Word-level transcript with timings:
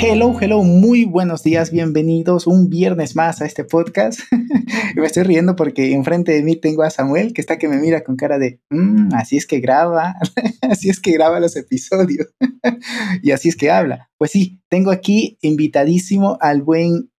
Hello, 0.00 0.32
hello, 0.40 0.62
muy 0.62 1.04
buenos 1.04 1.42
días, 1.42 1.72
bienvenidos 1.72 2.46
un 2.46 2.70
viernes 2.70 3.16
más 3.16 3.42
a 3.42 3.46
este 3.46 3.64
podcast. 3.64 4.20
me 4.94 5.04
estoy 5.04 5.24
riendo 5.24 5.56
porque 5.56 5.92
enfrente 5.92 6.30
de 6.30 6.44
mí 6.44 6.54
tengo 6.54 6.84
a 6.84 6.90
Samuel 6.90 7.32
que 7.32 7.40
está 7.40 7.58
que 7.58 7.66
me 7.66 7.78
mira 7.78 8.04
con 8.04 8.14
cara 8.14 8.38
de, 8.38 8.60
mm, 8.70 9.12
así 9.14 9.36
es 9.36 9.44
que 9.44 9.58
graba, 9.58 10.14
así 10.62 10.88
es 10.88 11.00
que 11.00 11.10
graba 11.10 11.40
los 11.40 11.56
episodios 11.56 12.28
y 13.24 13.32
así 13.32 13.48
es 13.48 13.56
que 13.56 13.72
habla. 13.72 14.08
Pues 14.18 14.30
sí, 14.30 14.60
tengo 14.68 14.92
aquí 14.92 15.36
invitadísimo 15.40 16.38
al 16.40 16.62
buen 16.62 17.10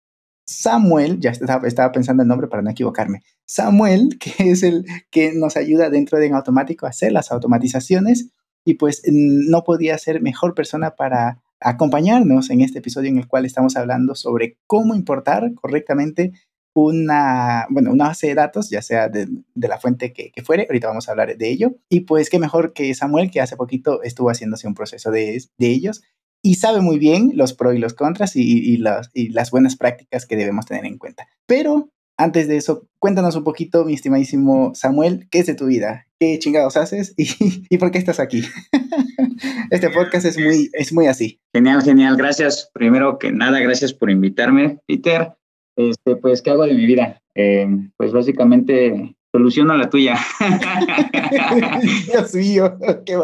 Samuel, 0.45 1.19
ya 1.19 1.31
estaba, 1.31 1.67
estaba 1.67 1.91
pensando 1.91 2.23
el 2.23 2.29
nombre 2.29 2.47
para 2.47 2.63
no 2.63 2.69
equivocarme, 2.69 3.23
Samuel, 3.45 4.17
que 4.19 4.51
es 4.51 4.63
el 4.63 4.85
que 5.11 5.33
nos 5.33 5.57
ayuda 5.57 5.89
dentro 5.89 6.17
de 6.17 6.27
en 6.27 6.33
automático 6.33 6.85
a 6.85 6.89
hacer 6.89 7.11
las 7.11 7.29
automatizaciones 7.29 8.29
y 8.63 8.75
pues 8.75 9.01
no 9.11 9.65
podía 9.65 9.97
ser 9.97 10.21
mejor 10.21 10.53
persona 10.55 10.95
para 10.95 11.41
acompañarnos 11.61 12.49
en 12.49 12.61
este 12.61 12.79
episodio 12.79 13.09
en 13.09 13.17
el 13.17 13.27
cual 13.27 13.45
estamos 13.45 13.75
hablando 13.75 14.15
sobre 14.15 14.57
cómo 14.67 14.95
importar 14.95 15.53
correctamente 15.55 16.33
una, 16.73 17.65
bueno, 17.69 17.91
una 17.91 18.07
base 18.07 18.27
de 18.27 18.35
datos, 18.35 18.69
ya 18.69 18.81
sea 18.81 19.09
de, 19.09 19.27
la 19.55 19.79
fuente 19.79 20.13
que, 20.13 20.31
fuere, 20.43 20.65
ahorita 20.69 20.87
vamos 20.87 21.07
a 21.07 21.11
hablar 21.11 21.35
de 21.35 21.49
ello. 21.49 21.75
Y 21.89 22.01
pues 22.01 22.29
qué 22.29 22.39
mejor 22.39 22.73
que 22.73 22.93
Samuel, 22.93 23.31
que 23.31 23.41
hace 23.41 23.57
poquito 23.57 24.03
estuvo 24.03 24.29
haciéndose 24.29 24.67
un 24.67 24.75
proceso 24.75 25.11
de, 25.11 25.41
ellos 25.57 26.01
y 26.41 26.55
sabe 26.55 26.81
muy 26.81 26.99
bien 26.99 27.31
los 27.35 27.53
pros 27.53 27.75
y 27.75 27.79
los 27.79 27.93
contras 27.93 28.35
y, 28.35 28.77
las, 28.77 29.09
y 29.13 29.29
las 29.29 29.51
buenas 29.51 29.75
prácticas 29.75 30.25
que 30.25 30.37
debemos 30.37 30.65
tener 30.65 30.85
en 30.85 30.97
cuenta. 30.97 31.27
Pero 31.45 31.89
antes 32.17 32.47
de 32.47 32.57
eso, 32.57 32.87
cuéntanos 32.99 33.35
un 33.35 33.43
poquito, 33.43 33.83
mi 33.83 33.93
estimadísimo 33.93 34.71
Samuel, 34.73 35.27
¿qué 35.31 35.39
es 35.39 35.47
de 35.47 35.55
tu 35.55 35.65
vida? 35.65 36.07
¿Qué 36.19 36.39
chingados 36.39 36.77
haces? 36.77 37.13
¿Y, 37.17 37.65
y 37.69 37.77
por 37.77 37.91
qué 37.91 37.97
estás 37.97 38.19
aquí? 38.19 38.43
este 39.69 39.89
podcast 39.89 40.25
es 40.25 40.37
muy, 40.37 40.69
es 40.73 40.93
muy 40.93 41.07
así. 41.07 41.39
Genial, 41.53 41.81
genial. 41.81 42.17
Gracias. 42.17 42.69
Primero 42.73 43.17
que 43.19 43.31
nada, 43.31 43.59
gracias 43.59 43.93
por 43.93 44.09
invitarme, 44.09 44.79
Peter. 44.87 45.33
Este, 45.75 46.15
pues, 46.15 46.41
¿qué 46.41 46.51
hago 46.51 46.65
de 46.65 46.73
mi 46.73 46.85
vida? 46.85 47.21
Eh, 47.35 47.67
pues 47.97 48.11
básicamente 48.11 49.15
soluciono 49.31 49.77
la 49.77 49.89
tuya. 49.89 50.17
Dios 52.11 52.35
mío, 52.35 52.77
qué. 53.05 53.17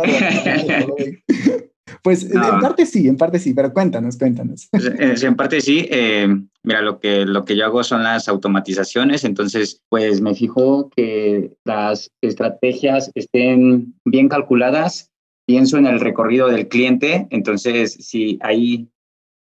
Pues 2.05 2.23
en 2.23 2.39
parte 2.61 2.85
sí, 2.85 3.07
en 3.07 3.17
parte 3.17 3.39
sí, 3.39 3.53
pero 3.53 3.73
cuéntanos, 3.73 4.17
cuéntanos. 4.17 4.69
Pues, 4.71 5.23
en 5.23 5.35
parte 5.35 5.59
sí. 5.59 5.87
Eh, 5.89 6.27
mira, 6.63 6.81
lo 6.81 6.99
que, 6.99 7.25
lo 7.25 7.45
que 7.45 7.55
yo 7.55 7.65
hago 7.65 7.83
son 7.83 8.03
las 8.03 8.27
automatizaciones, 8.27 9.23
entonces 9.23 9.81
pues 9.89 10.21
me 10.21 10.35
fijo 10.35 10.89
que 10.95 11.51
las 11.63 12.11
estrategias 12.21 13.11
estén 13.15 13.95
bien 14.05 14.29
calculadas, 14.29 15.11
pienso 15.45 15.77
en 15.77 15.85
el 15.85 15.99
recorrido 15.99 16.47
del 16.47 16.67
cliente, 16.67 17.27
entonces 17.29 17.93
si 17.93 18.39
hay 18.41 18.89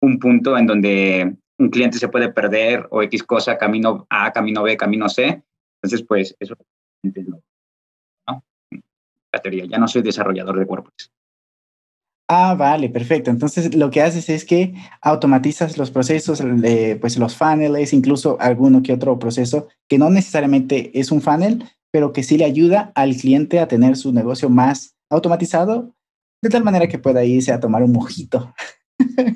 un 0.02 0.20
punto 0.20 0.58
en 0.58 0.68
donde 0.68 1.36
un 1.58 1.70
cliente 1.70 1.98
se 1.98 2.10
puede 2.10 2.32
perder 2.32 2.88
o 2.92 3.02
X 3.04 3.24
cosa, 3.24 3.58
camino 3.58 4.06
A, 4.10 4.32
camino 4.32 4.64
B, 4.64 4.76
camino 4.78 5.10
C, 5.10 5.42
entonces 5.82 6.06
pues 6.08 6.36
eso 6.40 6.56
¿no? 7.04 8.44
La 9.32 9.42
teoría, 9.42 9.66
ya 9.66 9.78
no 9.78 9.88
soy 9.88 10.02
desarrollador 10.02 10.60
de 10.60 10.66
WordPress. 10.66 11.12
Ah, 12.28 12.56
vale, 12.58 12.90
perfecto. 12.90 13.30
Entonces 13.30 13.76
lo 13.76 13.92
que 13.92 14.02
haces 14.02 14.30
es 14.30 14.46
que 14.46 14.74
automatizas 15.02 15.78
los 15.78 15.92
procesos, 15.92 16.40
de, 16.40 16.98
pues 17.00 17.18
los 17.18 17.36
funnels, 17.36 17.94
incluso 17.94 18.38
alguno 18.40 18.82
que 18.82 18.94
otro 18.94 19.20
proceso 19.20 19.68
que 19.88 20.00
no 20.00 20.10
necesariamente 20.10 20.98
es 21.00 21.12
un 21.12 21.22
funnel, 21.22 21.64
pero 21.92 22.14
que 22.14 22.24
sí 22.24 22.38
le 22.38 22.46
ayuda 22.46 22.92
al 22.96 23.16
cliente 23.16 23.60
a 23.60 23.68
tener 23.68 23.96
su 23.96 24.12
negocio 24.12 24.50
más 24.50 24.95
automatizado, 25.10 25.96
de 26.42 26.50
tal 26.50 26.64
manera 26.64 26.88
que 26.88 27.00
pueda 27.00 27.24
irse 27.24 27.52
a 27.52 27.60
tomar 27.60 27.84
un 27.84 27.92
mojito. 27.92 28.54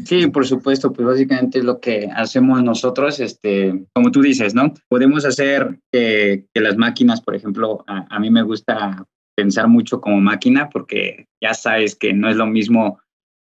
Sí, 0.06 0.28
por 0.28 0.46
supuesto, 0.46 0.94
pues 0.94 1.06
básicamente 1.06 1.60
es 1.60 1.66
lo 1.66 1.80
que 1.80 2.10
hacemos 2.16 2.64
nosotros, 2.64 3.20
este, 3.20 3.86
como 3.94 4.12
tú 4.12 4.22
dices, 4.22 4.56
¿no? 4.56 4.74
Podemos 4.88 5.26
hacer 5.26 5.80
que, 5.92 6.46
las 6.54 6.78
máquinas, 6.78 7.22
por 7.22 7.36
ejemplo, 7.36 7.84
a, 7.88 8.20
mí 8.20 8.30
me 8.30 8.44
gusta 8.44 9.06
pensar 9.36 9.68
mucho 9.68 10.02
como 10.02 10.20
máquina 10.20 10.70
porque 10.70 11.28
ya 11.42 11.54
sabes 11.54 11.96
que 11.96 12.14
no 12.14 12.30
es 12.30 12.36
lo 12.36 12.46
mismo 12.46 13.00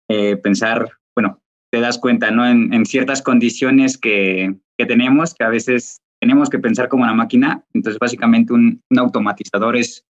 eh, 0.09 0.37
pensar, 0.37 0.91
bueno, 1.15 1.41
te 1.71 1.79
das 1.79 1.97
cuenta, 1.97 2.31
¿no? 2.31 2.47
En, 2.47 2.85
ciertas 2.85 3.21
condiciones 3.21 3.97
que, 3.97 4.55
que, 4.77 4.85
tenemos, 4.85 5.33
que 5.33 5.43
a 5.43 5.49
veces 5.49 6.01
tenemos 6.21 6.49
que 6.49 6.59
pensar 6.59 6.87
como 6.87 7.03
una 7.03 7.13
máquina, 7.13 7.63
entonces 7.73 7.99
básicamente 7.99 8.53
un, 8.53 8.81
un 8.89 8.99
automatizador 8.99 9.75
es 9.75 10.05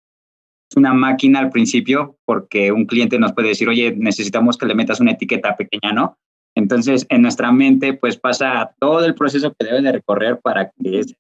una 0.76 0.94
máquina 0.94 1.40
al 1.40 1.50
principio 1.50 2.18
porque 2.26 2.72
un 2.72 2.86
cliente 2.86 3.20
nos 3.20 3.34
puede 3.34 3.50
decir, 3.50 3.68
oye, 3.68 3.94
necesitamos 3.96 4.58
que 4.58 4.66
le 4.66 4.76
metas 4.76 5.00
una 5.00 5.12
etiqueta 5.12 5.56
pequeña, 5.56 5.94
¿no? 5.94 6.18
Entonces, 6.56 7.06
en 7.10 7.22
nuestra 7.22 7.52
mente, 7.52 7.94
pues 7.94 8.18
pasa 8.18 8.76
todo 8.80 9.04
el 9.06 9.16
proceso 9.16 9.54
que 9.54 9.66
debe 9.66 9.82
de 9.82 9.92
recorrer 9.92 10.40
para 10.40 10.72
que 10.72 11.04
se 11.04 11.16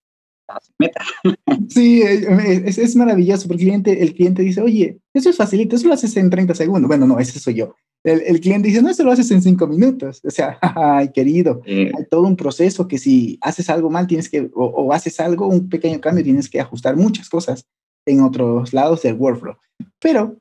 meta. 0.80 1.02
Sí, 1.70 2.02
es, 2.02 2.78
es, 2.78 2.96
maravilloso 2.96 3.48
porque 3.48 3.64
el 3.64 3.70
cliente, 3.70 4.04
el 4.04 4.14
cliente 4.14 4.42
dice, 4.42 4.62
oye, 4.62 5.00
eso 5.14 5.30
es 5.30 5.38
facilito, 5.38 5.76
eso 5.76 5.88
lo 5.88 5.94
haces 5.94 6.16
en 6.18 6.30
30 6.30 6.54
segundos. 6.56 6.88
Bueno, 6.88 7.08
no, 7.08 7.20
ese 7.20 7.40
soy 7.40 7.56
yo. 7.56 7.76
El, 8.04 8.22
el 8.22 8.40
cliente 8.42 8.68
dice, 8.68 8.82
no, 8.82 8.90
eso 8.90 9.04
lo 9.04 9.12
haces 9.12 9.32
en 9.32 9.42
5 9.42 9.68
minutos. 9.68 10.22
O 10.24 10.30
sea, 10.30 10.58
ay, 10.62 11.12
querido, 11.12 11.62
hay 11.66 11.92
todo 12.10 12.24
un 12.24 12.36
proceso 12.36 12.88
que 12.88 12.98
si 12.98 13.38
haces 13.42 13.70
algo 13.70 13.90
mal 13.90 14.08
tienes 14.08 14.30
que, 14.30 14.50
o, 14.54 14.66
o 14.66 14.94
haces 14.94 15.20
algo, 15.20 15.48
un 15.48 15.70
pequeño 15.70 16.00
cambio, 16.02 16.24
tienes 16.24 16.50
que 16.50 16.60
ajustar 16.60 16.96
muchas 16.96 17.30
cosas 17.30 17.66
en 18.06 18.22
otros 18.22 18.74
lados 18.74 19.02
del 19.02 19.16
workflow. 19.16 19.56
Pero 20.00 20.38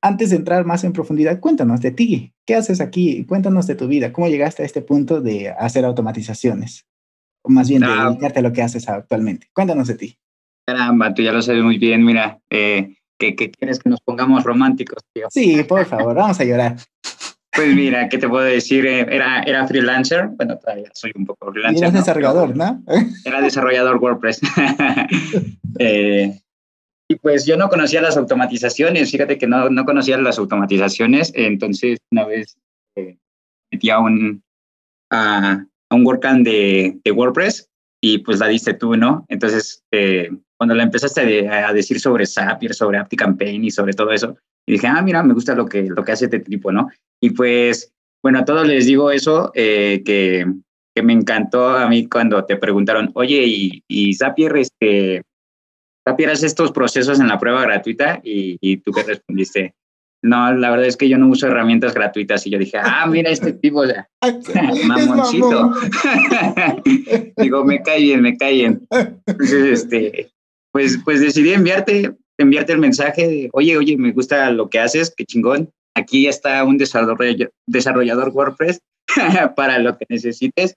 antes 0.00 0.30
de 0.30 0.36
entrar 0.36 0.64
más 0.64 0.84
en 0.84 0.92
profundidad, 0.92 1.38
cuéntanos 1.40 1.80
de 1.80 1.92
ti. 1.92 2.32
¿Qué 2.44 2.56
haces 2.56 2.80
aquí? 2.80 3.24
Cuéntanos 3.24 3.66
de 3.66 3.76
tu 3.76 3.86
vida. 3.86 4.12
¿Cómo 4.12 4.28
llegaste 4.28 4.62
a 4.62 4.66
este 4.66 4.82
punto 4.82 5.20
de 5.20 5.50
hacer 5.50 5.84
automatizaciones? 5.84 6.86
O 7.42 7.50
más 7.50 7.68
bien 7.68 7.82
de 7.82 7.88
ah. 7.88 8.08
dedicarte 8.08 8.40
a 8.40 8.42
lo 8.42 8.52
que 8.52 8.62
haces 8.62 8.88
actualmente. 8.88 9.48
Cuéntanos 9.52 9.88
de 9.88 9.94
ti. 9.94 10.18
Caramba, 10.66 11.14
tú 11.14 11.22
ya 11.22 11.32
lo 11.32 11.40
sabes 11.40 11.62
muy 11.62 11.78
bien. 11.78 12.04
Mira, 12.04 12.40
eh, 12.50 12.96
¿qué, 13.18 13.34
quieres 13.34 13.78
que 13.78 13.90
nos 13.90 14.00
pongamos 14.00 14.42
románticos, 14.44 15.04
tío? 15.12 15.28
Sí, 15.30 15.62
por 15.64 15.84
favor, 15.86 16.14
vamos 16.14 16.38
a 16.40 16.44
llorar. 16.44 16.76
Pues 17.54 17.74
mira, 17.74 18.08
¿qué 18.08 18.18
te 18.18 18.28
puedo 18.28 18.44
decir? 18.44 18.86
Eh, 18.86 19.06
era, 19.10 19.42
era 19.42 19.66
freelancer, 19.66 20.28
bueno, 20.28 20.58
todavía 20.58 20.90
soy 20.94 21.12
un 21.14 21.26
poco 21.26 21.52
freelancer. 21.52 21.88
Y 21.88 21.92
desarrollador, 21.92 22.56
¿no? 22.56 22.82
Era 23.24 23.40
desarrollador 23.40 23.98
WordPress. 23.98 24.40
eh, 25.78 26.40
y 27.12 27.16
pues 27.16 27.44
yo 27.44 27.58
no 27.58 27.68
conocía 27.68 28.00
las 28.00 28.16
automatizaciones, 28.16 29.10
fíjate 29.10 29.36
que 29.36 29.46
no, 29.46 29.68
no 29.68 29.84
conocía 29.84 30.16
las 30.16 30.38
automatizaciones, 30.38 31.30
entonces 31.34 31.98
una 32.10 32.24
vez 32.24 32.56
eh, 32.96 33.18
metí 33.70 33.90
a 33.90 33.98
un, 33.98 34.42
a, 35.10 35.62
un 35.90 36.06
WordCamp 36.06 36.42
de, 36.42 36.98
de, 37.04 37.10
WordPress 37.12 37.68
y 38.00 38.18
pues 38.18 38.38
la 38.38 38.48
diste 38.48 38.72
tú, 38.72 38.96
¿no? 38.96 39.26
Entonces, 39.28 39.82
eh, 39.90 40.30
cuando 40.56 40.74
la 40.74 40.84
empezaste 40.84 41.48
a, 41.48 41.72
decir 41.74 42.00
sobre 42.00 42.24
Zapier, 42.24 42.72
sobre 42.72 42.96
AptiCampaign 42.96 43.62
y 43.64 43.70
sobre 43.70 43.92
todo 43.92 44.10
eso, 44.10 44.36
dije, 44.66 44.86
ah, 44.86 45.02
mira, 45.02 45.22
me 45.22 45.34
gusta 45.34 45.54
lo 45.54 45.66
que, 45.66 45.82
lo 45.82 46.02
que 46.02 46.12
hace 46.12 46.24
este 46.24 46.40
tipo, 46.40 46.72
¿no? 46.72 46.88
Y 47.20 47.30
pues, 47.30 47.92
bueno, 48.22 48.38
a 48.38 48.44
todos 48.46 48.66
les 48.66 48.86
digo 48.86 49.10
eso, 49.10 49.52
eh, 49.54 50.02
que, 50.02 50.46
que 50.94 51.02
me 51.02 51.12
encantó 51.12 51.68
a 51.68 51.88
mí 51.88 52.08
cuando 52.08 52.42
te 52.46 52.56
preguntaron, 52.56 53.10
oye, 53.14 53.44
y, 53.44 53.84
y 53.86 54.14
Zapier, 54.14 54.56
este, 54.56 55.24
capieras 56.04 56.42
estos 56.42 56.72
procesos 56.72 57.20
en 57.20 57.28
la 57.28 57.38
prueba 57.38 57.62
gratuita 57.62 58.20
y, 58.22 58.76
tú 58.78 58.92
qué 58.92 59.02
respondiste, 59.02 59.74
no, 60.22 60.54
la 60.54 60.70
verdad 60.70 60.86
es 60.86 60.96
que 60.96 61.08
yo 61.08 61.18
no 61.18 61.28
uso 61.28 61.48
herramientas 61.48 61.94
gratuitas 61.94 62.46
y 62.46 62.50
yo 62.50 62.58
dije, 62.58 62.78
ah, 62.80 63.06
mira 63.06 63.30
este 63.30 63.52
tipo, 63.52 63.80
o 63.80 63.86
sea, 63.86 64.08
mamoncito. 64.86 65.72
Digo, 67.36 67.64
me 67.64 67.82
caen, 67.82 68.22
me 68.22 68.36
caen. 68.36 68.86
Entonces, 69.26 69.82
este, 69.82 70.30
pues, 70.70 70.98
pues 71.04 71.20
decidí 71.20 71.52
enviarte, 71.52 72.14
enviarte 72.38 72.72
el 72.72 72.78
mensaje 72.78 73.26
de, 73.26 73.50
oye, 73.52 73.76
oye, 73.76 73.96
me 73.96 74.12
gusta 74.12 74.50
lo 74.52 74.70
que 74.70 74.78
haces, 74.78 75.12
qué 75.16 75.24
chingón. 75.24 75.72
Aquí 75.94 76.28
está 76.28 76.62
un 76.64 76.78
desarrollador, 76.78 77.52
desarrollador 77.66 78.28
WordPress 78.28 78.80
para 79.56 79.78
lo 79.80 79.98
que 79.98 80.06
necesites. 80.08 80.76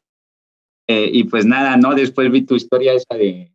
Eh, 0.87 1.09
y 1.13 1.23
pues 1.25 1.45
nada, 1.45 1.77
¿no? 1.77 1.93
Después 1.95 2.31
vi 2.31 2.41
tu 2.41 2.55
historia 2.55 2.93
esa 2.93 3.15
de, 3.15 3.54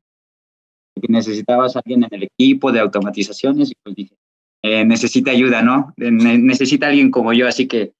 que 0.94 1.12
necesitabas 1.12 1.76
a 1.76 1.80
alguien 1.80 2.04
en 2.04 2.14
el 2.14 2.22
equipo 2.24 2.72
de 2.72 2.80
automatizaciones 2.80 3.70
y 3.70 3.74
pues 3.82 3.96
dije, 3.96 4.14
eh, 4.62 4.84
necesita 4.84 5.30
ayuda, 5.30 5.62
¿no? 5.62 5.94
necesita 5.96 6.88
alguien 6.88 7.10
como 7.10 7.32
yo, 7.32 7.48
así 7.48 7.66
que 7.66 7.92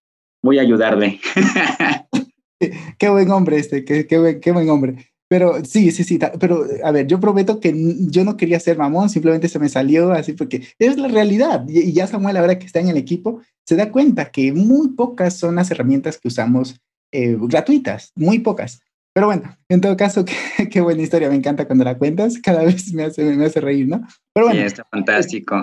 voy 0.43 0.59
a 0.59 0.63
ayudarle. 0.63 1.21
qué 2.99 3.09
buen 3.09 3.31
hombre 3.31 3.59
este, 3.59 3.85
qué, 3.85 4.07
qué, 4.07 4.19
buen, 4.19 4.41
qué 4.41 4.53
buen 4.53 4.69
hombre. 4.69 5.11
Pero 5.31 5.65
sí, 5.65 5.93
sí, 5.93 6.03
sí, 6.03 6.19
pero 6.41 6.67
a 6.83 6.91
ver, 6.91 7.07
yo 7.07 7.21
prometo 7.21 7.61
que 7.61 7.73
yo 8.11 8.25
no 8.25 8.37
quería 8.37 8.59
ser 8.59 8.77
mamón, 8.77 9.09
simplemente 9.09 9.49
se 9.49 9.61
me 9.61 9.69
salió 9.69 10.11
así 10.11 10.33
porque 10.33 10.67
es 10.77 10.99
la 10.99 11.07
realidad. 11.07 11.65
Y 11.69 11.93
ya 11.93 12.09
Samuel, 12.09 12.37
ahora 12.37 12.59
que 12.59 12.67
está 12.67 12.81
en 12.81 12.89
el 12.89 12.97
equipo, 12.97 13.41
se 13.65 13.77
da 13.77 13.93
cuenta 13.93 14.33
que 14.33 14.53
muy 14.53 14.89
pocas 14.89 15.37
son 15.37 15.55
las 15.55 15.71
herramientas 15.71 16.19
que 16.19 16.27
usamos 16.27 16.81
eh, 17.13 17.37
gratuitas, 17.41 18.11
muy 18.17 18.41
pocas. 18.41 18.81
Pero 19.21 19.27
bueno, 19.27 19.55
en 19.69 19.83
todo 19.83 19.99
caso, 19.99 20.25
qué, 20.71 20.81
buena 20.81 21.03
historia, 21.03 21.29
me 21.29 21.35
encanta 21.35 21.67
cuando 21.67 21.85
la 21.85 21.99
cuentas, 21.99 22.39
cada 22.43 22.65
vez 22.65 22.95
me 22.95 23.03
hace, 23.03 23.23
me 23.37 23.45
hace 23.45 23.61
reír, 23.61 23.87
¿no? 23.87 24.01
Pero 24.33 24.47
bueno. 24.47 24.63
Está 24.63 24.83
fantástico. 24.91 25.63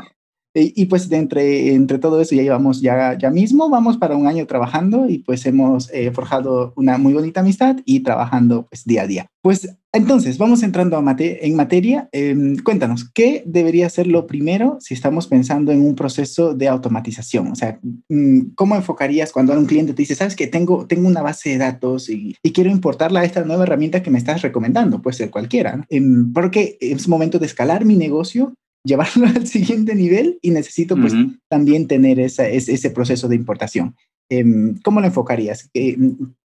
Y, 0.59 0.85
pues 0.85 1.11
entre, 1.11 1.73
entre 1.73 1.99
todo 1.99 2.19
eso 2.19 2.35
ya 2.35 2.41
llevamos 2.41 2.81
ya, 2.81 3.17
ya 3.17 3.29
mismo, 3.29 3.69
vamos 3.69 3.97
para 3.97 4.15
un 4.15 4.27
año 4.27 4.47
trabajando 4.47 5.07
y 5.07 5.19
pues 5.19 5.45
hemos 5.45 5.91
eh, 5.93 6.11
forjado 6.11 6.73
una 6.75 6.97
muy 6.97 7.13
bonita 7.13 7.41
amistad 7.41 7.77
y 7.85 7.99
trabajando 7.99 8.67
pues 8.67 8.83
día 8.85 9.03
a 9.03 9.07
día. 9.07 9.27
Pues 9.41 9.77
entonces, 9.93 10.37
vamos 10.37 10.63
entrando 10.63 10.97
a 10.97 11.15
en 11.17 11.55
materia. 11.55 12.09
Em, 12.11 12.57
cuéntanos, 12.57 13.09
¿qué 13.13 13.43
debería 13.45 13.89
ser 13.89 14.05
lo 14.05 14.27
primero 14.27 14.77
si 14.79 14.93
estamos 14.93 15.27
pensando 15.27 15.71
en 15.71 15.81
un 15.81 15.95
proceso 15.95 16.53
de 16.53 16.67
automatización? 16.67 17.47
O 17.51 17.55
sea, 17.55 17.79
mm, 18.09 18.53
¿cómo 18.55 18.75
enfocarías 18.75 19.31
cuando 19.31 19.57
un 19.57 19.65
cliente 19.65 19.93
te 19.93 20.01
dice, 20.01 20.13
sabes 20.13 20.35
que 20.35 20.47
tengo, 20.47 20.85
tengo 20.85 21.07
una 21.07 21.21
base 21.21 21.51
de 21.51 21.57
datos 21.57 22.09
y, 22.09 22.35
y 22.43 22.51
quiero 22.51 22.69
importarla 22.69 23.21
a 23.21 23.25
esta 23.25 23.43
nueva 23.43 23.63
herramienta 23.63 24.03
que 24.03 24.11
me 24.11 24.19
estás 24.19 24.41
recomendando? 24.41 25.01
Puede 25.01 25.17
ser 25.17 25.31
cualquiera, 25.31 25.77
¿no? 25.77 25.85
Em, 25.89 26.31
porque 26.33 26.77
es 26.79 27.07
momento 27.07 27.39
de 27.39 27.45
escalar 27.45 27.85
mi 27.85 27.95
negocio 27.95 28.53
llevarlo 28.87 29.27
al 29.27 29.45
siguiente 29.45 29.93
nivel 29.93 30.39
y 30.41 30.51
necesito 30.51 30.95
pues 30.95 31.13
también 31.49 31.87
tener 31.87 32.19
esa, 32.19 32.47
ese, 32.47 32.89
proceso 32.89 33.27
de 33.27 33.35
importación. 33.35 33.95
Em, 34.29 34.79
¿Cómo 34.83 34.99
lo 34.99 35.07
enfocarías? 35.07 35.69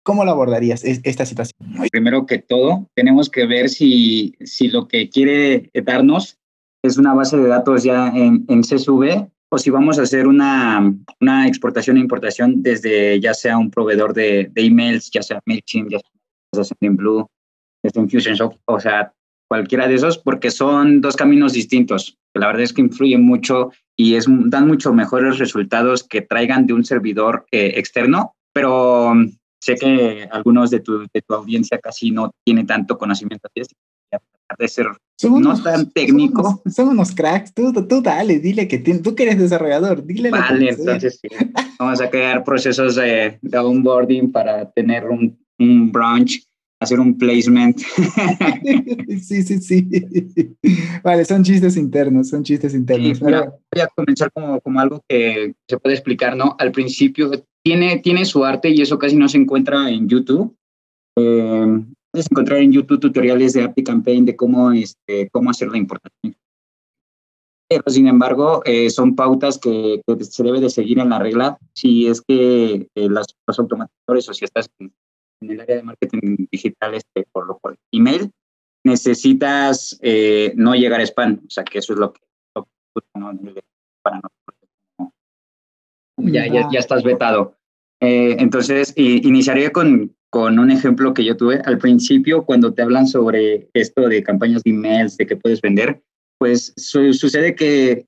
¿Cómo 0.04 0.24
lo 0.24 0.32
abordarías 0.32 0.84
esta 0.84 1.26
situación? 1.26 1.58
Primero 1.92 2.26
que 2.26 2.38
todo, 2.40 2.88
tenemos 2.96 3.30
que 3.30 3.46
ver 3.46 3.70
si, 3.70 4.36
si 4.42 4.70
lo 4.70 4.88
que 4.88 5.10
quiere 5.10 5.70
darnos 5.86 6.38
es 6.84 6.98
una 6.98 7.14
base 7.14 7.38
de 7.38 7.48
datos 7.48 7.84
ya 7.84 8.08
en, 8.10 8.46
en 8.48 8.62
CSV 8.62 9.28
o 9.52 9.58
si 9.58 9.70
vamos 9.70 10.00
a 10.00 10.04
hacer 10.04 10.28
una, 10.28 10.94
una 11.20 11.48
exportación 11.48 11.98
e 11.98 12.02
importación 12.02 12.62
desde 12.62 13.20
ya 13.20 13.34
sea 13.34 13.58
un 13.58 13.72
proveedor 13.72 14.14
de, 14.14 14.50
de 14.54 14.66
emails, 14.66 15.10
ya 15.12 15.22
sea 15.22 15.42
MailChimp, 15.46 15.90
ya 15.92 16.00
sea 16.00 16.76
Blue, 16.82 17.28
desde 17.84 18.00
Infusionsoft, 18.00 18.58
o 18.66 18.80
sea, 18.80 19.12
cualquiera 19.50 19.88
de 19.88 19.96
esos, 19.96 20.18
porque 20.18 20.52
son 20.52 21.02
dos 21.02 21.16
caminos 21.16 21.54
distintos. 21.54 22.18
La 22.34 22.48
verdad 22.48 22.64
es 22.64 22.74
que 22.74 22.82
influyen 22.82 23.24
mucho 23.24 23.72
y 23.98 24.16
es, 24.16 24.26
dan 24.28 24.68
mucho 24.68 24.94
mejores 24.94 25.40
resultados 25.40 26.04
que 26.04 26.22
traigan 26.22 26.68
de 26.68 26.74
un 26.74 26.86
servidor 26.86 27.46
eh, 27.52 27.74
externo, 27.76 28.36
pero 28.54 29.10
um, 29.10 29.32
sé 29.60 29.76
que 29.76 30.30
algunos 30.32 30.70
de 30.70 30.80
tu, 30.80 31.00
de 31.00 31.22
tu 31.28 31.34
audiencia 31.34 31.80
casi 31.80 32.12
no 32.12 32.32
tiene 32.46 32.64
tanto 32.64 32.98
conocimiento 32.98 33.50
de 33.56 33.64
de 34.58 34.68
ser 34.68 34.88
no 35.24 35.62
tan 35.62 35.92
técnico. 35.92 36.62
Somos 36.66 36.94
unos, 36.94 37.12
cracks, 37.14 37.54
tú, 37.54 37.72
tú 37.88 38.02
dale, 38.02 38.40
dile 38.40 38.68
que 38.68 38.80
tú 38.80 39.14
que 39.14 39.24
eres 39.24 39.38
desarrollador, 39.38 40.04
dile. 40.06 40.32
Vale, 40.32 40.70
entonces 40.70 41.20
sí. 41.22 41.28
Vamos 41.78 42.02
a 42.02 42.10
crear 42.10 42.44
procesos 42.44 42.96
de, 42.96 43.38
de 43.42 43.58
onboarding 43.58 44.32
para 44.32 44.70
tener 44.72 45.08
un, 45.08 45.38
un 45.60 45.92
branch 45.92 46.42
hacer 46.80 47.00
un 47.00 47.18
placement. 47.18 47.78
sí, 49.22 49.44
sí, 49.44 49.60
sí. 49.60 49.88
Vale, 51.04 51.26
son 51.26 51.44
chistes 51.44 51.78
internos, 51.78 52.30
son 52.30 52.44
chistes 52.44 52.74
internos. 52.74 53.20
voy 53.20 53.82
a 53.82 53.88
comenzar 53.96 54.32
como, 54.32 54.62
como 54.62 54.80
algo 54.80 55.04
que 55.08 55.54
se 55.68 55.78
puede 55.78 55.96
explicar, 55.96 56.36
¿no? 56.36 56.56
Al 56.58 56.72
principio 56.72 57.32
tiene, 57.64 58.00
tiene 58.00 58.26
su 58.26 58.46
arte 58.46 58.70
y 58.70 58.82
eso 58.82 58.98
casi 58.98 59.16
no 59.16 59.28
se 59.28 59.38
encuentra 59.38 59.90
en 59.90 60.08
YouTube. 60.08 60.56
Eh, 61.18 61.84
puedes 62.12 62.32
encontrar 62.32 62.60
en 62.60 62.72
YouTube 62.72 63.00
tutoriales 63.00 63.54
de 63.54 63.84
Campaign 63.84 64.26
de 64.26 64.36
cómo, 64.36 64.72
este, 64.72 65.30
cómo 65.30 65.50
hacer 65.50 65.70
la 65.70 65.78
importación. 65.78 66.36
Pero, 67.70 67.84
sin 67.88 68.08
embargo, 68.08 68.64
eh, 68.66 68.90
son 68.90 69.16
pautas 69.16 69.60
que, 69.60 70.02
se 70.22 70.44
debe 70.44 70.60
de 70.60 70.72
seguir 70.72 70.98
en 70.98 71.10
la 71.10 71.20
regla 71.20 71.60
si 71.76 72.08
es 72.08 72.22
que 72.22 72.88
eh, 72.96 73.10
las, 73.10 73.28
los 73.46 73.60
automatizadores 73.60 74.28
o 74.28 74.34
si 74.34 74.46
estás 74.46 74.72
en 74.80 74.92
en 75.42 75.52
el 75.52 75.62
área 75.62 75.78
de 75.78 75.84
marketing 75.84 76.48
digital, 76.52 76.96
este, 76.96 77.26
por 77.32 77.48
lo 77.48 77.58
cual 77.60 77.78
email, 77.92 78.32
necesitas 78.84 79.98
eh, 80.02 80.54
no 80.56 80.74
llegar 80.74 81.00
a 81.02 81.04
spam, 81.04 81.42
o 81.46 81.50
sea 81.50 81.64
que 81.64 81.80
eso 81.80 81.94
es 81.94 82.00
lo 82.00 82.14
que, 82.14 82.22
para 84.02 84.16
nosotros. 84.18 85.14
Ya, 86.18 86.48
ya, 86.48 86.68
ya 86.72 86.80
estás 86.80 87.04
vetado. 87.04 87.58
Eh, 88.02 88.38
entonces, 88.40 88.94
iniciaré 88.96 89.72
con, 89.72 90.16
con 90.30 90.60
un 90.60 90.72
ejemplo 90.72 91.14
que 91.14 91.24
yo 91.24 91.36
tuve 91.38 91.62
al 91.66 91.78
principio, 91.78 92.46
cuando 92.46 92.74
te 92.74 92.82
hablan 92.82 93.08
sobre 93.08 93.70
esto 93.74 94.08
de 94.08 94.24
campañas 94.24 94.64
de 94.64 94.72
emails, 94.72 95.18
de 95.18 95.28
que 95.28 95.36
puedes 95.36 95.62
vender, 95.62 96.02
pues 96.38 96.74
sucede 96.76 97.56
que, 97.56 98.06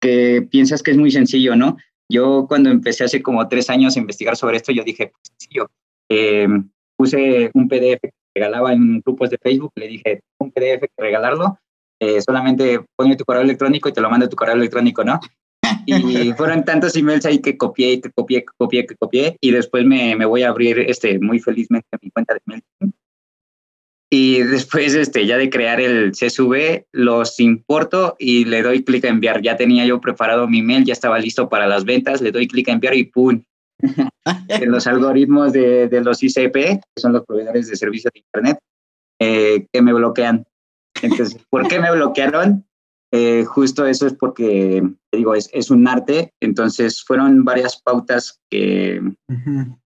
que 0.00 0.46
piensas 0.50 0.82
que 0.82 0.90
es 0.90 0.96
muy 0.96 1.10
sencillo, 1.10 1.56
¿no? 1.56 1.76
Yo 2.10 2.46
cuando 2.48 2.70
empecé 2.70 3.04
hace 3.04 3.22
como 3.22 3.46
tres 3.48 3.68
años 3.70 3.96
a 3.96 4.00
investigar 4.00 4.36
sobre 4.36 4.56
esto, 4.56 4.72
yo 4.72 4.84
dije, 4.84 5.08
pues 5.12 5.22
sencillo, 5.38 5.70
eh, 6.08 6.48
puse 6.96 7.50
un 7.54 7.68
PDF 7.68 8.00
que 8.02 8.12
regalaba 8.34 8.72
en 8.72 9.00
grupos 9.00 9.30
de 9.30 9.38
Facebook, 9.38 9.72
le 9.76 9.88
dije, 9.88 10.20
un 10.38 10.50
PDF 10.50 10.80
que 10.80 11.02
regalarlo, 11.02 11.58
eh, 12.00 12.20
solamente 12.20 12.80
ponme 12.96 13.16
tu 13.16 13.24
correo 13.24 13.42
electrónico 13.42 13.88
y 13.88 13.92
te 13.92 14.00
lo 14.00 14.10
mando 14.10 14.26
a 14.26 14.28
tu 14.28 14.36
correo 14.36 14.54
electrónico, 14.54 15.04
¿no? 15.04 15.20
Y 15.86 16.32
fueron 16.36 16.64
tantos 16.64 16.96
emails 16.96 17.26
ahí 17.26 17.40
que 17.40 17.56
copié, 17.56 18.00
que 18.00 18.10
copié, 18.10 18.40
que 18.40 18.52
copié, 18.56 18.86
que 18.86 18.94
copié, 18.96 19.36
y 19.40 19.50
después 19.50 19.84
me, 19.84 20.14
me 20.16 20.26
voy 20.26 20.42
a 20.42 20.50
abrir 20.50 20.78
este, 20.78 21.18
muy 21.18 21.40
felizmente 21.40 21.88
mi 22.00 22.10
cuenta 22.10 22.34
de 22.34 22.40
MailChimp. 22.46 22.94
Y 24.10 24.42
después 24.42 24.94
este, 24.94 25.26
ya 25.26 25.36
de 25.36 25.50
crear 25.50 25.80
el 25.80 26.12
CSV, 26.12 26.86
los 26.92 27.38
importo 27.40 28.16
y 28.18 28.46
le 28.46 28.62
doy 28.62 28.82
clic 28.82 29.04
a 29.04 29.08
enviar. 29.08 29.42
Ya 29.42 29.56
tenía 29.56 29.84
yo 29.84 30.00
preparado 30.00 30.48
mi 30.48 30.62
mail, 30.62 30.84
ya 30.84 30.94
estaba 30.94 31.18
listo 31.18 31.50
para 31.50 31.66
las 31.66 31.84
ventas, 31.84 32.22
le 32.22 32.32
doy 32.32 32.48
clic 32.48 32.68
a 32.70 32.72
enviar 32.72 32.94
y 32.94 33.04
¡pum! 33.04 33.42
En 33.80 34.70
los 34.70 34.86
algoritmos 34.86 35.52
de, 35.52 35.88
de, 35.88 36.00
los 36.00 36.22
ICP, 36.22 36.52
que 36.52 36.82
son 36.96 37.12
los 37.12 37.24
proveedores 37.24 37.68
de 37.68 37.76
servicios 37.76 38.12
de 38.12 38.20
Internet, 38.20 38.58
eh, 39.20 39.66
que 39.72 39.82
me 39.82 39.92
bloquean. 39.92 40.44
Entonces, 41.02 41.38
¿por 41.50 41.68
qué 41.68 41.78
me 41.78 41.90
bloquearon? 41.92 42.64
Eh, 43.10 43.44
justo 43.46 43.86
eso 43.86 44.06
es 44.06 44.14
porque, 44.14 44.82
digo, 45.12 45.34
es, 45.34 45.48
es, 45.52 45.70
un 45.70 45.88
arte. 45.88 46.34
Entonces, 46.40 47.02
fueron 47.02 47.44
varias 47.44 47.80
pautas 47.80 48.40
que, 48.50 49.00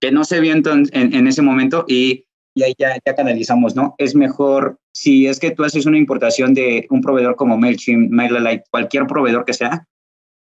que 0.01 0.11
no 0.11 0.25
se 0.25 0.41
vio 0.41 0.53
en, 0.53 0.63
en, 0.93 1.27
ese 1.29 1.43
momento 1.43 1.85
y, 1.87 2.25
y 2.55 2.65
ahí 2.65 2.75
ya, 2.77 2.99
ya 3.07 3.15
canalizamos, 3.15 3.77
¿no? 3.77 3.95
Es 3.99 4.17
mejor, 4.17 4.79
si 4.93 5.29
es 5.29 5.39
que 5.39 5.53
tú 5.53 5.63
haces 5.63 5.87
una 5.87 5.99
importación 5.99 6.53
de 6.53 6.87
un 6.91 7.01
proveedor 7.01 7.37
como 7.37 7.57
MailChimp, 7.57 8.11
MailerLite, 8.11 8.65
cualquier 8.71 9.07
proveedor 9.07 9.45
que 9.45 9.55
sea, 9.55 9.87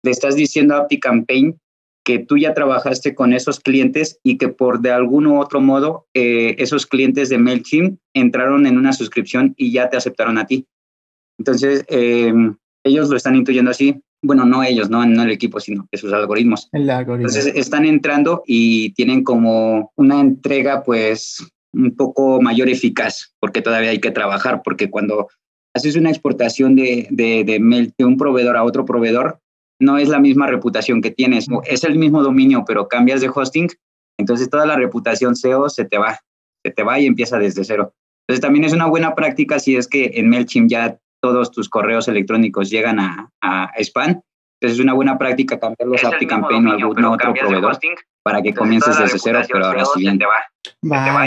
le 0.05 0.11
estás 0.11 0.37
diciendo 0.37 0.75
a 0.75 0.81
AptiCampaign 0.81 1.59
que 2.09 2.19
tú 2.19 2.39
ya 2.39 2.55
trabajaste 2.55 3.15
con 3.15 3.35
esos 3.35 3.61
clientes 3.61 4.19
y 4.23 4.39
que 4.39 4.49
por 4.49 4.81
de 4.81 4.91
algún 4.91 5.27
u 5.27 5.43
otro 5.43 5.61
modo 5.61 6.07
eh, 6.15 6.55
esos 6.57 6.87
clientes 6.87 7.29
de 7.29 7.37
MailChimp 7.37 7.99
entraron 8.15 8.67
en 8.67 8.79
una 8.79 8.95
suscripción 8.95 9.53
y 9.59 9.73
ya 9.73 9.91
te 9.91 9.99
aceptaron 9.99 10.39
a 10.39 10.47
ti. 10.47 10.67
Entonces, 11.39 11.85
eh, 11.89 12.33
ellos 12.83 13.11
lo 13.11 13.17
están 13.19 13.37
intuyendo 13.37 13.71
así. 13.71 14.01
Bueno, 14.23 14.47
no 14.47 14.63
ellos, 14.63 14.89
no, 14.89 15.05
no 15.05 15.23
el 15.23 15.31
equipo, 15.31 15.61
sino 15.61 15.87
que 15.93 15.99
sus 15.99 16.11
algoritmos. 16.15 16.71
El 16.73 16.89
algoritmo. 16.89 17.29
Entonces, 17.29 17.53
están 17.55 17.85
entrando 17.85 18.43
y 18.47 18.95
tienen 18.95 19.23
como 19.23 19.93
una 19.95 20.19
entrega, 20.19 20.85
pues, 20.85 21.47
un 21.75 21.95
poco 21.95 22.41
mayor 22.41 22.71
eficaz, 22.71 23.35
porque 23.39 23.61
todavía 23.61 23.91
hay 23.91 24.01
que 24.01 24.13
trabajar, 24.13 24.63
porque 24.65 24.89
cuando 24.89 25.29
haces 25.77 25.95
una 25.95 26.09
exportación 26.09 26.75
de, 26.75 27.07
de, 27.11 27.45
de, 27.45 27.61
mail, 27.61 27.93
de 27.99 28.07
un 28.07 28.17
proveedor 28.17 28.57
a 28.57 28.65
otro 28.65 28.87
proveedor, 28.87 29.41
no 29.81 29.99
es 29.99 30.09
la 30.09 30.19
misma 30.19 30.47
reputación 30.47 31.01
que 31.01 31.11
tienes. 31.11 31.47
Es 31.65 31.85
el 31.85 31.99
mismo 31.99 32.23
dominio, 32.23 32.65
pero 32.67 32.89
cambias 32.89 33.21
de 33.21 33.31
hosting, 33.33 33.69
entonces 34.19 34.51
toda 34.51 34.67
la 34.67 34.77
reputación 34.77 35.37
SEO 35.37 35.69
se 35.69 35.85
te 35.85 35.99
va, 35.99 36.19
se 36.65 36.73
te 36.73 36.83
va 36.83 36.99
y 36.99 37.07
empieza 37.07 37.39
desde 37.39 37.65
cero. 37.65 37.95
Entonces 38.27 38.43
también 38.43 38.65
es 38.65 38.73
una 38.73 38.87
buena 38.87 39.15
práctica 39.15 39.59
si 39.59 39.77
es 39.77 39.89
que 39.89 40.13
en 40.15 40.29
MailChimp 40.29 40.69
ya 40.69 40.99
todos 41.23 41.51
tus 41.51 41.69
correos 41.69 42.09
electrónicos 42.09 42.71
llegan 42.71 42.99
a, 43.01 43.31
a 43.41 43.73
spam. 43.79 44.21
Entonces 44.61 44.79
es 44.79 44.81
una 44.81 44.93
buena 44.93 45.17
práctica 45.19 45.59
cambiarlos 45.59 46.05
a 46.05 46.09
AptiCampaign 46.09 46.67
o 46.67 46.73
algún 46.73 47.05
otro 47.05 47.33
proveedor 47.33 47.79
para 48.25 48.43
que 48.43 48.53
comiences 48.53 48.99
desde 48.99 49.19
cero, 49.19 49.41
pero 49.51 49.67
ahora 49.67 49.85
sí. 49.95 50.05
Te 50.05 50.91
va, 50.91 51.23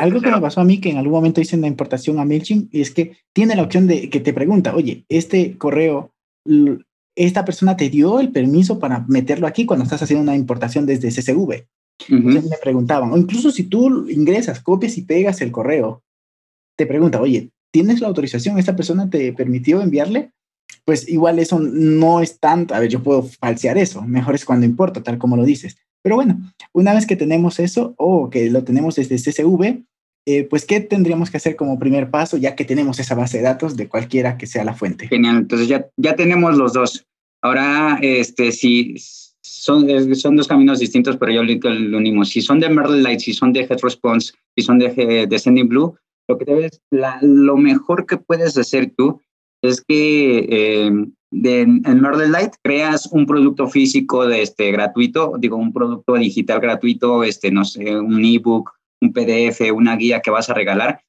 Algo 0.00 0.20
que 0.20 0.30
me 0.30 0.40
pasó 0.40 0.60
a 0.60 0.64
mí 0.64 0.80
que 0.80 0.90
en 0.90 0.98
algún 0.98 1.14
momento 1.14 1.40
hice 1.40 1.56
una 1.56 1.66
importación 1.66 2.20
a 2.20 2.24
MailChimp 2.24 2.72
y 2.72 2.82
es 2.82 2.90
que 2.92 3.16
tiene 3.32 3.56
la 3.56 3.62
opción 3.62 3.86
de 3.86 4.10
que 4.10 4.20
te 4.20 4.34
pregunta, 4.34 4.74
oye, 4.76 5.04
este 5.08 5.56
correo 5.56 6.12
esta 7.16 7.44
persona 7.44 7.76
te 7.76 7.90
dio 7.90 8.20
el 8.20 8.30
permiso 8.32 8.78
para 8.78 9.04
meterlo 9.08 9.46
aquí 9.46 9.66
cuando 9.66 9.84
estás 9.84 10.02
haciendo 10.02 10.22
una 10.22 10.36
importación 10.36 10.86
desde 10.86 11.08
CSV. 11.08 11.66
Entonces 12.08 12.50
me 12.50 12.56
preguntaban, 12.56 13.12
o 13.12 13.16
incluso 13.16 13.50
si 13.50 13.64
tú 13.64 14.08
ingresas, 14.08 14.60
copias 14.60 14.98
y 14.98 15.02
pegas 15.02 15.40
el 15.40 15.52
correo, 15.52 16.02
te 16.76 16.86
pregunta, 16.86 17.20
oye, 17.20 17.50
¿tienes 17.72 18.00
la 18.00 18.08
autorización? 18.08 18.58
¿Esta 18.58 18.74
persona 18.76 19.08
te 19.08 19.32
permitió 19.32 19.80
enviarle? 19.80 20.32
Pues 20.84 21.08
igual 21.08 21.38
eso 21.38 21.60
no 21.60 22.20
es 22.20 22.38
tanto, 22.40 22.74
a 22.74 22.80
ver, 22.80 22.90
yo 22.90 23.02
puedo 23.02 23.22
falsear 23.22 23.78
eso, 23.78 24.02
mejor 24.02 24.34
es 24.34 24.44
cuando 24.44 24.66
importa, 24.66 25.02
tal 25.02 25.18
como 25.18 25.36
lo 25.36 25.44
dices. 25.44 25.76
Pero 26.02 26.16
bueno, 26.16 26.38
una 26.72 26.92
vez 26.92 27.06
que 27.06 27.16
tenemos 27.16 27.58
eso 27.60 27.94
o 27.96 28.28
que 28.28 28.50
lo 28.50 28.64
tenemos 28.64 28.96
desde 28.96 29.16
CSV, 29.16 29.84
eh, 30.26 30.44
pues, 30.44 30.64
¿qué 30.64 30.80
tendríamos 30.80 31.30
que 31.30 31.36
hacer 31.36 31.56
como 31.56 31.78
primer 31.78 32.10
paso 32.10 32.36
ya 32.36 32.56
que 32.56 32.64
tenemos 32.64 32.98
esa 32.98 33.14
base 33.14 33.38
de 33.38 33.44
datos 33.44 33.76
de 33.76 33.88
cualquiera 33.88 34.38
que 34.38 34.46
sea 34.46 34.64
la 34.64 34.74
fuente? 34.74 35.08
Genial, 35.08 35.36
entonces 35.36 35.68
ya, 35.68 35.86
ya 35.96 36.16
tenemos 36.16 36.56
los 36.56 36.72
dos. 36.72 37.06
Ahora, 37.42 37.98
este, 38.00 38.52
si 38.52 38.94
son, 39.42 40.14
son 40.14 40.36
dos 40.36 40.48
caminos 40.48 40.78
distintos, 40.78 41.16
pero 41.18 41.32
yo 41.32 41.42
lo 41.42 41.98
unimos. 41.98 42.30
Si 42.30 42.40
son 42.40 42.60
de 42.60 42.70
Merle 42.70 43.02
Light, 43.02 43.20
si 43.20 43.34
son 43.34 43.52
de 43.52 43.60
Head 43.60 43.80
Response, 43.82 44.32
si 44.56 44.64
son 44.64 44.78
de, 44.78 45.26
de 45.28 45.38
Sending 45.38 45.68
Blue, 45.68 45.94
lo 46.28 46.38
que 46.38 46.46
debes, 46.46 46.80
la, 46.90 47.18
lo 47.20 47.56
mejor 47.56 48.06
que 48.06 48.16
puedes 48.16 48.56
hacer 48.56 48.92
tú 48.96 49.20
es 49.62 49.82
que 49.82 50.46
eh, 50.48 50.92
de, 51.30 51.60
en 51.62 52.00
Merle 52.00 52.28
Light 52.28 52.52
creas 52.62 53.06
un 53.12 53.26
producto 53.26 53.66
físico 53.68 54.26
de 54.26 54.42
este 54.42 54.70
gratuito, 54.72 55.34
digo, 55.38 55.56
un 55.56 55.72
producto 55.72 56.14
digital 56.14 56.60
gratuito, 56.60 57.24
este, 57.24 57.50
no 57.50 57.64
sé, 57.64 57.96
un 57.98 58.24
ebook, 58.24 58.72
un 59.00 59.12
PDF, 59.12 59.72
una 59.72 59.96
guía 59.96 60.20
que 60.20 60.30
vas 60.30 60.50
a 60.50 60.54
regalar 60.54 61.00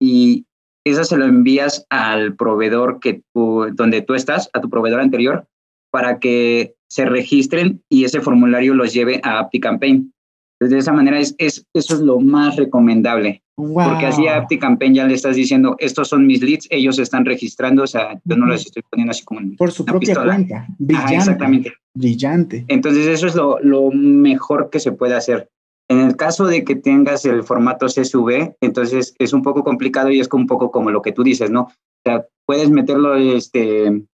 y 0.00 0.46
esa 0.84 1.04
se 1.04 1.16
lo 1.16 1.24
envías 1.24 1.86
al 1.88 2.36
proveedor 2.36 3.00
que 3.00 3.22
donde 3.34 4.02
tú 4.02 4.14
estás, 4.14 4.50
a 4.52 4.60
tu 4.60 4.68
proveedor 4.68 5.00
anterior, 5.00 5.46
para 5.90 6.18
que 6.18 6.74
se 6.88 7.06
registren 7.06 7.82
y 7.88 8.04
ese 8.04 8.20
formulario 8.20 8.74
los 8.74 8.92
lleve 8.92 9.20
a 9.22 9.38
AptiCampaign. 9.38 10.12
de 10.60 10.78
esa 10.78 10.92
manera 10.92 11.18
es, 11.18 11.34
es, 11.38 11.66
eso 11.72 11.94
es 11.94 12.00
lo 12.00 12.20
más 12.20 12.56
recomendable. 12.56 13.42
Porque 13.56 14.06
así 14.06 14.26
a 14.26 14.36
AptiCampaign 14.38 14.94
ya 14.94 15.06
le 15.06 15.14
estás 15.14 15.36
diciendo, 15.36 15.76
estos 15.78 16.08
son 16.08 16.26
mis 16.26 16.42
leads, 16.42 16.66
ellos 16.70 16.98
están 16.98 17.24
registrando, 17.24 17.84
o 17.84 17.86
sea, 17.86 18.20
yo 18.24 18.36
no 18.36 18.46
los 18.46 18.66
estoy 18.66 18.82
poniendo 18.90 19.12
así 19.12 19.24
como 19.24 19.40
Por 19.56 19.70
su 19.70 19.84
propia 19.84 20.16
cuenta. 20.16 20.66
Brillante. 20.78 21.14
exactamente. 21.14 21.72
Brillante. 21.94 22.64
Entonces 22.66 23.06
eso 23.06 23.28
es 23.28 23.36
lo, 23.36 23.60
lo 23.60 23.92
mejor 23.92 24.70
que 24.70 24.80
se 24.80 24.90
puede 24.90 25.14
hacer. 25.14 25.48
En 25.88 26.00
el 26.00 26.16
caso 26.16 26.46
de 26.46 26.64
que 26.64 26.76
tengas 26.76 27.24
el 27.24 27.42
formato 27.42 27.86
CSV, 27.86 28.56
entonces 28.60 29.14
es 29.18 29.32
un 29.32 29.42
poco 29.42 29.64
complicado 29.64 30.10
y 30.10 30.20
es 30.20 30.28
un 30.32 30.46
poco 30.46 30.70
como 30.70 30.90
lo 30.90 31.02
que 31.02 31.12
tú 31.12 31.22
dices, 31.22 31.50
¿no? 31.50 31.62
O 31.62 31.70
sea, 32.04 32.26
puedes 32.46 32.70
meterlo 32.70 33.16
este 33.16 34.04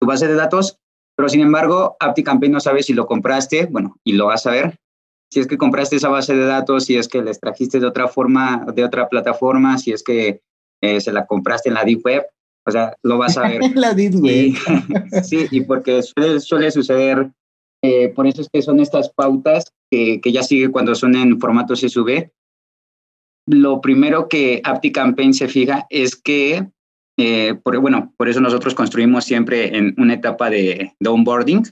tu 0.00 0.06
base 0.06 0.26
de 0.26 0.34
datos, 0.34 0.78
pero 1.16 1.28
sin 1.28 1.40
embargo, 1.40 1.96
AptiCampaign 2.00 2.52
no 2.52 2.60
sabe 2.60 2.82
si 2.82 2.92
lo 2.92 3.06
compraste, 3.06 3.66
bueno, 3.66 3.96
y 4.04 4.12
lo 4.12 4.26
vas 4.26 4.46
a 4.46 4.50
ver. 4.50 4.78
Si 5.30 5.40
es 5.40 5.46
que 5.46 5.58
compraste 5.58 5.96
esa 5.96 6.08
base 6.08 6.34
de 6.34 6.46
datos, 6.46 6.84
si 6.84 6.96
es 6.96 7.08
que 7.08 7.22
la 7.22 7.30
extrajiste 7.30 7.80
de 7.80 7.86
otra 7.86 8.06
forma, 8.08 8.66
de 8.74 8.84
otra 8.84 9.08
plataforma, 9.08 9.78
si 9.78 9.92
es 9.92 10.02
que 10.02 10.42
eh, 10.82 11.00
se 11.00 11.12
la 11.12 11.26
compraste 11.26 11.68
en 11.68 11.74
la 11.74 11.84
Deep 11.84 12.04
Web, 12.04 12.26
o 12.66 12.70
sea, 12.70 12.96
lo 13.02 13.18
vas 13.18 13.36
a 13.38 13.48
ver. 13.48 13.60
la 13.74 13.94
Deep 13.94 14.14
Web. 14.14 14.54
sí, 15.24 15.46
y 15.50 15.62
porque 15.62 16.02
suele, 16.02 16.40
suele 16.40 16.70
suceder, 16.70 17.30
eh, 17.82 18.08
por 18.08 18.26
eso 18.26 18.42
es 18.42 18.48
que 18.52 18.62
son 18.62 18.80
estas 18.80 19.10
pautas 19.10 19.72
que, 19.90 20.20
ya 20.24 20.42
sigue 20.42 20.70
cuando 20.70 20.94
son 20.94 21.14
en 21.16 21.38
formato 21.38 21.74
CSV. 21.74 22.30
Lo 23.48 23.80
primero 23.80 24.28
que 24.28 24.60
AptiCampaign 24.64 25.34
se 25.34 25.48
fija 25.48 25.86
es 25.88 26.16
que 26.16 26.66
eh, 27.18 27.54
por, 27.62 27.78
bueno, 27.78 28.12
por 28.16 28.28
eso 28.28 28.40
nosotros 28.40 28.74
construimos 28.74 29.24
siempre 29.24 29.76
en 29.76 29.94
una 29.98 30.14
etapa 30.14 30.50
de, 30.50 30.92
onboarding 31.06 31.62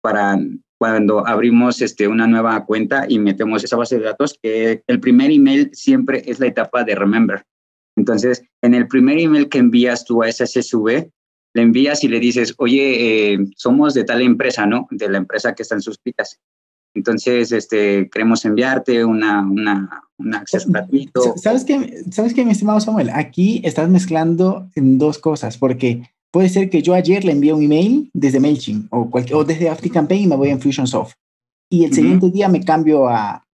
para 0.00 0.38
cuando 0.78 1.26
abrimos 1.26 1.82
este, 1.82 2.06
una 2.06 2.28
nueva 2.28 2.64
cuenta 2.64 3.06
y 3.08 3.18
metemos 3.18 3.64
esa 3.64 3.76
base 3.76 3.98
de 3.98 4.04
datos, 4.04 4.38
que 4.40 4.84
el 4.86 5.00
primer 5.00 5.32
email 5.32 5.70
siempre 5.72 6.22
es 6.26 6.38
la 6.38 6.46
etapa 6.46 6.84
de 6.84 6.94
remember. 6.94 7.42
Entonces, 7.96 8.44
en 8.62 8.74
el 8.74 8.86
primer 8.86 9.18
email 9.18 9.48
que 9.48 9.58
envías 9.58 10.04
tú 10.04 10.22
a 10.22 10.28
esa 10.28 10.44
CSV, 10.44 11.10
le 11.58 11.64
envías 11.64 12.04
y 12.04 12.08
le 12.08 12.20
dices, 12.20 12.54
oye, 12.58 13.32
eh, 13.32 13.38
somos 13.56 13.92
de 13.94 14.04
tal 14.04 14.22
empresa, 14.22 14.64
¿no? 14.64 14.86
De 14.90 15.08
la 15.08 15.18
empresa 15.18 15.54
que 15.54 15.62
están 15.62 15.82
suscritas. 15.82 16.38
Entonces, 16.94 17.50
este, 17.52 18.08
queremos 18.10 18.44
enviarte 18.44 19.04
una, 19.04 19.42
una, 19.42 20.04
un 20.18 20.34
acceso 20.34 20.70
gratuito. 20.70 21.34
¿Sabes 21.36 21.64
qué, 21.64 22.04
¿Sabes 22.12 22.32
qué, 22.32 22.44
mi 22.44 22.52
estimado 22.52 22.80
Samuel? 22.80 23.10
Aquí 23.12 23.60
estás 23.64 23.88
mezclando 23.90 24.70
en 24.76 24.98
dos 24.98 25.18
cosas, 25.18 25.58
porque 25.58 26.02
puede 26.30 26.48
ser 26.48 26.70
que 26.70 26.80
yo 26.80 26.94
ayer 26.94 27.24
le 27.24 27.32
envíe 27.32 27.52
un 27.52 27.62
email 27.62 28.10
desde 28.14 28.40
MailChimp 28.40 28.92
o, 28.92 29.10
o 29.32 29.44
desde 29.44 29.68
AfriCampaign 29.68 30.22
y 30.22 30.26
me 30.28 30.36
voy 30.36 30.48
a 30.48 30.52
Infusionsoft. 30.52 31.14
Y 31.70 31.84
el 31.84 31.92
siguiente 31.92 32.30
día 32.30 32.48
me 32.48 32.64
cambio 32.64 33.08
a 33.08 33.44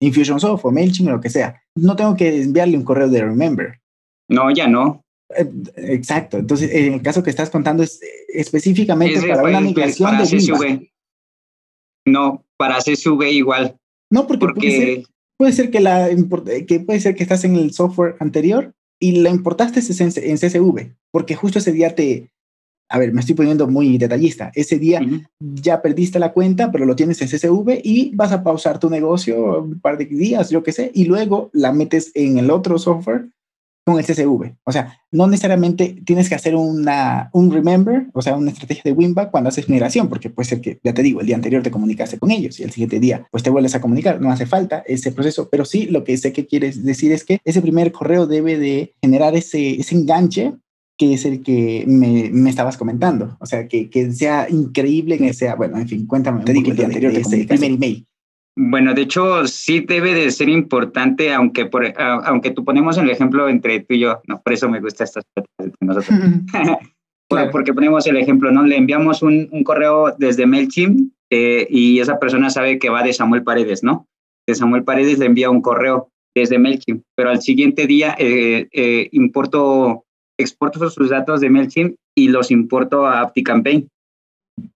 Infusionsoft 0.00 0.64
o 0.64 0.70
MailChimp 0.72 1.10
o 1.10 1.12
lo 1.12 1.20
que 1.20 1.30
sea. 1.30 1.62
No 1.76 1.94
tengo 1.94 2.16
que 2.16 2.42
enviarle 2.42 2.76
un 2.76 2.84
correo 2.84 3.08
de 3.08 3.22
Remember. 3.22 3.80
No, 4.28 4.50
ya 4.50 4.66
no. 4.66 5.02
Eh, 5.36 5.50
exacto. 5.76 6.38
Entonces, 6.38 6.70
en 6.72 6.94
el 6.94 7.02
caso 7.02 7.22
que 7.22 7.30
estás 7.30 7.50
contando 7.50 7.82
es 7.82 8.00
específicamente 8.28 9.20
para 9.26 9.42
una 9.42 9.60
migración 9.60 10.18
de 10.18 10.24
CSV. 10.24 10.90
No, 12.06 12.44
para 12.56 12.78
CSV 12.78 13.22
igual. 13.30 13.76
No, 14.10 14.26
porque, 14.26 15.04
Puede, 15.36 15.52
ser, 15.52 15.70
que, 15.70 15.80
la, 15.80 16.10
que 16.66 16.80
puede 16.80 17.00
ser 17.00 17.14
que 17.14 17.22
estás 17.22 17.44
en 17.44 17.56
el 17.56 17.72
software 17.72 18.16
anterior 18.18 18.74
y 19.00 19.12
la 19.12 19.30
importaste 19.30 19.80
en, 19.80 20.36
CSV, 20.36 20.94
porque 21.10 21.34
justo 21.34 21.58
ese 21.58 21.72
día 21.72 21.94
te, 21.94 22.30
a 22.90 22.98
ver, 22.98 23.14
me 23.14 23.20
estoy 23.20 23.36
poniendo 23.36 23.66
muy 23.66 23.96
detallista. 23.96 24.52
Ese 24.54 24.78
día 24.78 25.00
ya 25.40 25.80
perdiste 25.80 26.18
la 26.18 26.32
cuenta, 26.32 26.70
pero 26.70 26.84
lo 26.84 26.94
tienes 26.94 27.22
en 27.22 27.28
CSV 27.28 27.80
y 27.82 28.14
vas 28.14 28.32
a 28.32 28.42
pausar 28.42 28.78
tu 28.78 28.90
negocio 28.90 29.62
un 29.62 29.80
par 29.80 29.96
de 29.96 30.04
días, 30.04 30.50
yo 30.50 30.62
qué 30.62 30.72
sé, 30.72 30.90
y 30.92 31.04
luego 31.04 31.48
la 31.54 31.72
metes 31.72 32.10
en 32.14 32.36
el 32.36 32.50
otro 32.50 32.78
software 32.78 33.30
con 33.84 33.98
el 33.98 34.04
CSV. 34.04 34.54
O 34.64 34.72
sea, 34.72 34.98
no 35.10 35.26
necesariamente 35.26 36.00
tienes 36.04 36.28
que 36.28 36.34
hacer 36.34 36.54
una, 36.54 37.30
un 37.32 37.50
remember, 37.50 38.06
o 38.12 38.22
sea, 38.22 38.36
una 38.36 38.50
estrategia 38.50 38.82
de 38.84 38.92
winback 38.92 39.30
cuando 39.30 39.48
haces 39.48 39.68
migración, 39.68 40.08
porque 40.08 40.30
puede 40.30 40.48
ser 40.48 40.60
que, 40.60 40.78
ya 40.82 40.94
te 40.94 41.02
digo, 41.02 41.20
el 41.20 41.26
día 41.26 41.36
anterior 41.36 41.62
te 41.62 41.70
comunicaste 41.70 42.18
con 42.18 42.30
ellos 42.30 42.60
y 42.60 42.62
el 42.62 42.70
siguiente 42.70 43.00
día 43.00 43.26
pues 43.30 43.42
te 43.42 43.50
vuelves 43.50 43.74
a 43.74 43.80
comunicar. 43.80 44.20
No 44.20 44.30
hace 44.30 44.46
falta 44.46 44.82
ese 44.86 45.12
proceso, 45.12 45.48
pero 45.50 45.64
sí 45.64 45.86
lo 45.86 46.04
que 46.04 46.16
sé 46.16 46.32
que 46.32 46.46
quieres 46.46 46.84
decir 46.84 47.12
es 47.12 47.24
que 47.24 47.40
ese 47.44 47.62
primer 47.62 47.92
correo 47.92 48.26
debe 48.26 48.58
de 48.58 48.94
generar 49.02 49.34
ese, 49.34 49.80
ese 49.80 49.94
enganche 49.94 50.54
que 51.00 51.14
es 51.14 51.24
el 51.24 51.42
que 51.42 51.84
me, 51.86 52.28
me, 52.30 52.50
estabas 52.50 52.76
comentando. 52.76 53.38
O 53.40 53.46
sea, 53.46 53.66
que, 53.68 53.88
que 53.88 54.12
sea 54.12 54.46
increíble, 54.50 55.16
que 55.16 55.32
sea, 55.32 55.54
bueno, 55.54 55.78
en 55.78 55.88
fin, 55.88 56.06
cuéntame. 56.06 56.44
Te 56.44 56.52
digo, 56.52 56.70
el 56.70 56.76
día 56.76 56.84
anterior 56.84 57.14
te 57.14 57.20
ese 57.20 57.44
primer 57.46 57.70
email. 57.70 58.06
Bueno, 58.56 58.94
de 58.94 59.02
hecho, 59.02 59.46
sí 59.46 59.80
debe 59.80 60.12
de 60.14 60.30
ser 60.30 60.48
importante, 60.48 61.32
aunque 61.32 61.66
por, 61.66 61.92
aunque 61.98 62.50
tú 62.50 62.64
ponemos 62.64 62.98
el 62.98 63.08
ejemplo 63.08 63.48
entre 63.48 63.80
tú 63.80 63.94
y 63.94 64.00
yo, 64.00 64.20
no, 64.26 64.40
por 64.40 64.52
eso 64.52 64.68
me 64.68 64.80
gusta 64.80 65.04
estas 65.04 65.24
de 65.36 65.72
nosotros. 65.80 66.18
Porque 67.52 67.72
ponemos 67.72 68.06
el 68.08 68.16
ejemplo, 68.16 68.50
¿no? 68.50 68.64
Le 68.64 68.76
enviamos 68.76 69.22
un, 69.22 69.48
un 69.52 69.62
correo 69.62 70.14
desde 70.18 70.46
MailChimp 70.46 71.12
eh, 71.30 71.66
y 71.70 72.00
esa 72.00 72.18
persona 72.18 72.50
sabe 72.50 72.78
que 72.78 72.90
va 72.90 73.04
de 73.04 73.12
Samuel 73.12 73.44
Paredes, 73.44 73.84
¿no? 73.84 74.08
De 74.46 74.54
Samuel 74.56 74.82
Paredes 74.82 75.18
le 75.18 75.26
envía 75.26 75.48
un 75.48 75.62
correo 75.62 76.08
desde 76.34 76.58
MailChimp, 76.58 77.04
pero 77.16 77.30
al 77.30 77.40
siguiente 77.40 77.86
día 77.86 78.16
eh, 78.18 78.68
eh, 78.72 79.08
importo, 79.12 80.04
exporto 80.38 80.90
sus 80.90 81.10
datos 81.10 81.40
de 81.40 81.50
MailChimp 81.50 81.94
y 82.16 82.28
los 82.28 82.50
importo 82.50 83.06
a 83.06 83.20
AptiCampaign. 83.20 83.88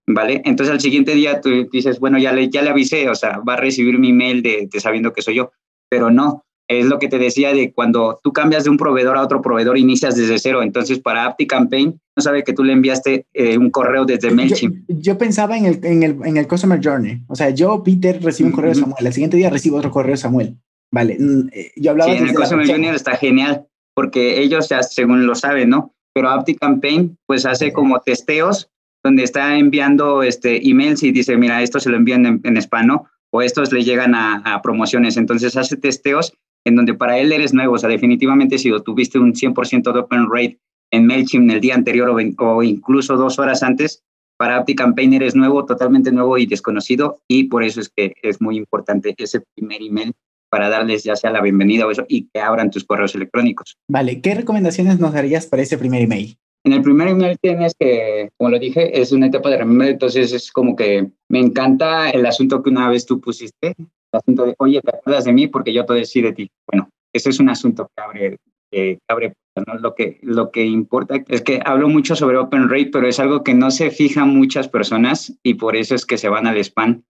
¿Vale? 0.07 0.41
Entonces 0.45 0.73
al 0.73 0.81
siguiente 0.81 1.13
día 1.13 1.41
tú 1.41 1.67
dices, 1.71 1.99
bueno, 1.99 2.17
ya 2.17 2.33
le, 2.33 2.49
ya 2.49 2.61
le 2.61 2.69
avisé, 2.69 3.09
o 3.09 3.15
sea, 3.15 3.39
va 3.39 3.53
a 3.53 3.57
recibir 3.57 3.99
mi 3.99 4.13
mail 4.13 4.41
de, 4.41 4.69
sabiendo 4.79 5.13
que 5.13 5.21
soy 5.21 5.35
yo, 5.35 5.51
pero 5.89 6.11
no, 6.11 6.43
es 6.67 6.85
lo 6.85 6.99
que 6.99 7.07
te 7.07 7.19
decía 7.19 7.53
de 7.53 7.73
cuando 7.73 8.19
tú 8.23 8.33
cambias 8.33 8.63
de 8.63 8.69
un 8.69 8.77
proveedor 8.77 9.17
a 9.17 9.21
otro 9.21 9.41
proveedor, 9.41 9.77
inicias 9.77 10.15
desde 10.15 10.39
cero. 10.39 10.63
Entonces, 10.63 10.99
para 10.99 11.25
AptiCampaign, 11.25 11.99
no 12.15 12.23
sabe 12.23 12.43
que 12.43 12.53
tú 12.53 12.63
le 12.63 12.73
enviaste 12.73 13.27
eh, 13.33 13.57
un 13.57 13.69
correo 13.69 14.05
desde 14.05 14.31
MailChimp. 14.31 14.85
Yo, 14.87 15.17
pensaba 15.17 15.57
en 15.57 15.65
el, 15.65 15.79
en, 15.83 16.01
el, 16.01 16.17
en 16.23 16.37
el 16.37 16.47
Customer 16.47 16.79
Journey. 16.83 17.21
O 17.27 17.35
sea, 17.35 17.51
yo, 17.51 17.83
Peter, 17.83 18.21
recibo 18.23 18.49
un 18.49 18.55
correo 18.55 18.69
de 18.73 18.79
Samuel. 18.79 19.05
El 19.05 19.13
siguiente 19.13 19.37
día 19.37 19.49
recibo 19.51 19.77
otro 19.77 19.91
correo 19.91 20.11
de 20.11 20.17
Samuel. 20.17 20.57
Vale. 20.91 21.17
Mm, 21.19 21.49
eh, 21.51 21.71
yo 21.75 21.91
hablaba 21.91 22.11
sí, 22.11 22.17
en 22.17 22.27
el 22.29 22.33
Customer 22.35 22.67
Journey 22.67 22.89
está 22.89 23.15
genial 23.15 23.67
porque 23.95 24.41
ellos 24.41 24.69
ya 24.69 24.83
según 24.83 25.25
lo 25.25 25.35
saben, 25.35 25.69
¿no? 25.69 25.93
Pero 26.13 26.29
AptiCampaign, 26.29 27.17
pues 27.25 27.45
hace 27.45 27.73
como 27.73 27.99
testeos 28.01 28.69
donde 29.05 29.21
está 29.21 29.55
enviando 29.55 30.23
este, 30.23 30.67
emails 30.67 31.03
y 31.03 31.11
dice, 31.11 31.37
mira, 31.37 31.61
esto 31.61 31.79
se 31.79 31.91
lo 31.91 31.95
envían 31.95 32.25
en, 32.25 32.41
en 32.43 32.57
spam, 32.57 33.03
O 33.29 33.43
estos 33.43 33.71
le 33.71 33.83
llegan 33.83 34.15
a, 34.15 34.59
promociones. 34.63 35.15
Entonces 35.15 35.55
hace 35.55 35.77
testeos 35.77 36.33
en 36.65 36.75
donde 36.75 36.95
para 36.95 37.19
él 37.19 37.31
eres 37.31 37.53
nuevo. 37.53 37.75
O 37.75 37.77
sea, 37.77 37.87
definitivamente 37.87 38.57
si 38.57 38.71
tuviste 38.83 39.19
un 39.19 39.33
100% 39.33 39.93
de 39.93 39.99
open 39.99 40.27
rate 40.27 40.59
en 40.89 41.05
MailChimp 41.05 41.51
el 41.51 41.61
día 41.61 41.75
anterior 41.75 42.09
o, 42.09 42.63
incluso 42.63 43.15
dos 43.15 43.37
horas 43.37 43.61
antes, 43.61 44.03
para 44.39 44.57
AptiCampaign 44.57 45.13
eres 45.13 45.35
nuevo, 45.35 45.65
totalmente 45.65 46.11
nuevo 46.11 46.39
y 46.39 46.47
desconocido. 46.47 47.19
Y 47.27 47.43
por 47.43 47.63
eso 47.63 47.81
es 47.81 47.89
que 47.95 48.15
es 48.23 48.41
muy 48.41 48.57
importante 48.57 49.13
ese 49.15 49.43
primer 49.55 49.83
email 49.83 50.13
para 50.49 50.69
darles 50.69 51.03
ya 51.03 51.15
sea 51.15 51.29
la 51.29 51.41
bienvenida 51.41 51.85
o 51.85 51.91
eso 51.91 52.05
y 52.07 52.27
que 52.33 52.39
abran 52.39 52.71
tus 52.71 52.85
correos 52.85 53.13
electrónicos. 53.13 53.77
Vale, 53.87 54.19
¿qué 54.21 54.33
recomendaciones 54.33 54.99
nos 54.99 55.13
darías 55.13 55.45
para 55.45 55.61
ese 55.61 55.77
primer 55.77 56.01
email? 56.01 56.39
En 56.65 56.73
el 56.73 56.81
primer 56.81 57.09
email 57.09 57.37
tienes 57.39 57.75
que, 57.79 58.31
como 58.37 58.49
lo 58.49 58.57
dije, 58.57 58.99
es 58.99 59.11
una 59.11 59.27
etapa 59.27 59.51
de 59.51 59.57
remember, 59.57 59.87
entonces 59.87 60.33
es 60.33 60.51
como 60.51 60.75
que 60.75 61.11
me 61.29 61.39
encanta 61.39 62.09
el 62.09 62.25
asunto 62.25 62.63
que 62.63 62.71
una 62.71 62.89
vez 62.89 63.05
tú 63.05 63.21
pusiste, 63.21 63.75
el 63.77 63.87
asunto 64.11 64.47
de, 64.47 64.55
oye, 64.57 64.81
¿te 64.81 64.89
acuerdas 64.89 65.25
de 65.25 65.33
mí? 65.33 65.45
Porque 65.45 65.71
yo 65.71 65.85
todo 65.85 65.95
decí 65.95 66.23
de 66.23 66.33
ti. 66.33 66.49
Bueno, 66.67 66.89
ese 67.13 67.29
es 67.29 67.39
un 67.39 67.49
asunto 67.49 67.87
que 67.95 68.01
abre, 68.01 68.37
que 68.71 68.97
abre 69.07 69.33
¿no? 69.67 69.75
lo, 69.75 69.93
que, 69.93 70.17
lo 70.23 70.49
que 70.49 70.65
importa 70.65 71.23
es 71.27 71.43
que 71.43 71.61
hablo 71.63 71.87
mucho 71.87 72.15
sobre 72.15 72.37
Open 72.37 72.67
Rate, 72.67 72.89
pero 72.91 73.07
es 73.07 73.19
algo 73.19 73.43
que 73.43 73.53
no 73.53 73.69
se 73.69 73.91
fijan 73.91 74.29
muchas 74.29 74.67
personas 74.67 75.37
y 75.43 75.53
por 75.53 75.75
eso 75.75 75.93
es 75.93 76.03
que 76.03 76.17
se 76.17 76.29
van 76.29 76.47
al 76.47 76.57
spam, 76.57 77.03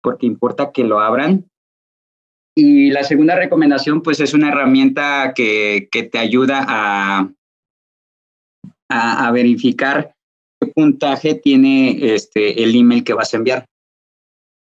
porque 0.00 0.26
importa 0.26 0.70
que 0.70 0.84
lo 0.84 1.00
abran 1.00 1.46
Y 2.54 2.92
la 2.92 3.02
segunda 3.02 3.34
recomendación, 3.34 4.00
pues 4.00 4.20
es 4.20 4.32
una 4.32 4.50
herramienta 4.50 5.32
que, 5.34 5.88
que 5.90 6.04
te 6.04 6.18
ayuda 6.18 6.64
a, 6.68 7.32
a, 8.92 9.26
a, 9.26 9.30
verificar 9.32 10.14
qué 10.60 10.68
puntaje 10.68 11.34
tiene 11.34 12.14
este, 12.14 12.62
el 12.62 12.74
email 12.74 13.04
que 13.04 13.14
vas 13.14 13.32
a 13.32 13.36
enviar. 13.36 13.66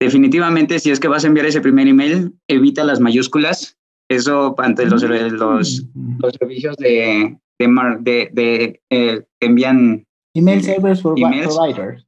Definitivamente, 0.00 0.80
si 0.80 0.90
es 0.90 0.98
que 0.98 1.08
vas 1.08 1.24
a 1.24 1.28
enviar 1.28 1.46
ese 1.46 1.60
primer 1.60 1.86
email, 1.86 2.32
evita 2.48 2.82
las 2.82 2.98
mayúsculas. 2.98 3.78
Eso 4.10 4.54
ante 4.58 4.84
los, 4.86 5.02
los, 5.02 5.86
los 6.18 6.34
servicios 6.38 6.76
de, 6.76 7.38
de, 7.58 7.96
de, 8.00 8.30
de 8.32 8.80
eh, 8.90 9.22
envían 9.40 10.04
email 10.34 10.62
servers 10.62 11.02
providers. 11.02 12.04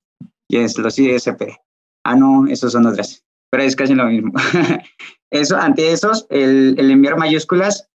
Yes, 0.48 0.76
los 0.78 0.98
ISP. 0.98 1.56
Ah, 2.04 2.16
no, 2.16 2.46
esos 2.48 2.72
son 2.72 2.86
otras. 2.86 3.24
Pero 3.50 3.62
es 3.62 3.76
casi 3.76 3.94
lo 3.94 4.06
mismo. 4.06 4.32
Eso, 5.32 5.56
ante 5.56 5.90
esos, 5.90 6.26
el, 6.30 6.76
el, 6.78 6.90
enviar 6.92 7.16
mayúsculas 7.16 7.88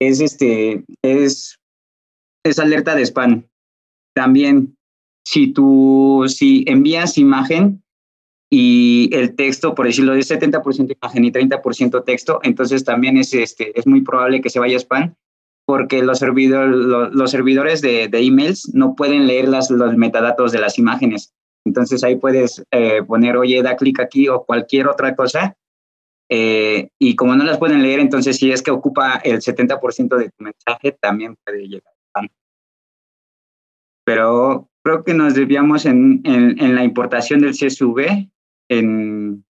es 0.00 0.20
este, 0.20 0.82
es, 1.02 1.58
es 2.42 2.58
alerta 2.58 2.94
de 2.94 3.04
spam. 3.04 3.46
También, 4.16 4.74
si 5.26 5.52
tú, 5.52 6.24
si 6.26 6.64
envías 6.66 7.18
imagen 7.18 7.82
y 8.50 9.10
el 9.12 9.36
texto, 9.36 9.74
por 9.74 9.84
decirlo, 9.84 10.14
es 10.14 10.30
70% 10.30 10.96
imagen 10.98 11.24
y 11.26 11.30
30% 11.30 12.02
texto, 12.02 12.40
entonces 12.42 12.82
también 12.82 13.18
es, 13.18 13.34
este, 13.34 13.78
es 13.78 13.86
muy 13.86 14.00
probable 14.00 14.40
que 14.40 14.48
se 14.48 14.58
vaya 14.58 14.78
spam 14.78 15.14
porque 15.66 16.02
los, 16.02 16.22
los 16.22 17.30
servidores 17.30 17.82
de, 17.82 18.08
de, 18.08 18.18
emails 18.20 18.72
no 18.72 18.94
pueden 18.94 19.26
leer 19.26 19.48
las, 19.48 19.70
los 19.70 19.94
metadatos 19.96 20.50
de 20.50 20.60
las 20.60 20.78
imágenes. 20.78 21.34
Entonces 21.66 22.02
ahí 22.02 22.16
puedes 22.16 22.64
eh, 22.70 23.02
poner, 23.02 23.36
oye, 23.36 23.62
da 23.62 23.76
clic 23.76 24.00
aquí 24.00 24.28
o 24.28 24.44
cualquier 24.44 24.88
otra 24.88 25.14
cosa 25.14 25.58
eh, 26.30 26.88
y 26.98 27.16
como 27.16 27.36
no 27.36 27.44
las 27.44 27.58
pueden 27.58 27.82
leer, 27.82 28.00
entonces 28.00 28.38
si 28.38 28.50
es 28.50 28.62
que 28.62 28.70
ocupa 28.70 29.16
el 29.24 29.40
70% 29.40 30.16
de 30.16 30.30
tu 30.30 30.42
mensaje, 30.44 30.96
también 31.02 31.36
puede 31.44 31.68
llegar. 31.68 31.92
Pero 34.06 34.70
creo 34.84 35.02
que 35.02 35.14
nos 35.14 35.34
desviamos 35.34 35.84
en, 35.84 36.22
en, 36.24 36.58
en 36.62 36.74
la 36.76 36.84
importación 36.84 37.40
del 37.40 37.52
CSV, 37.52 38.30
en, 38.70 39.44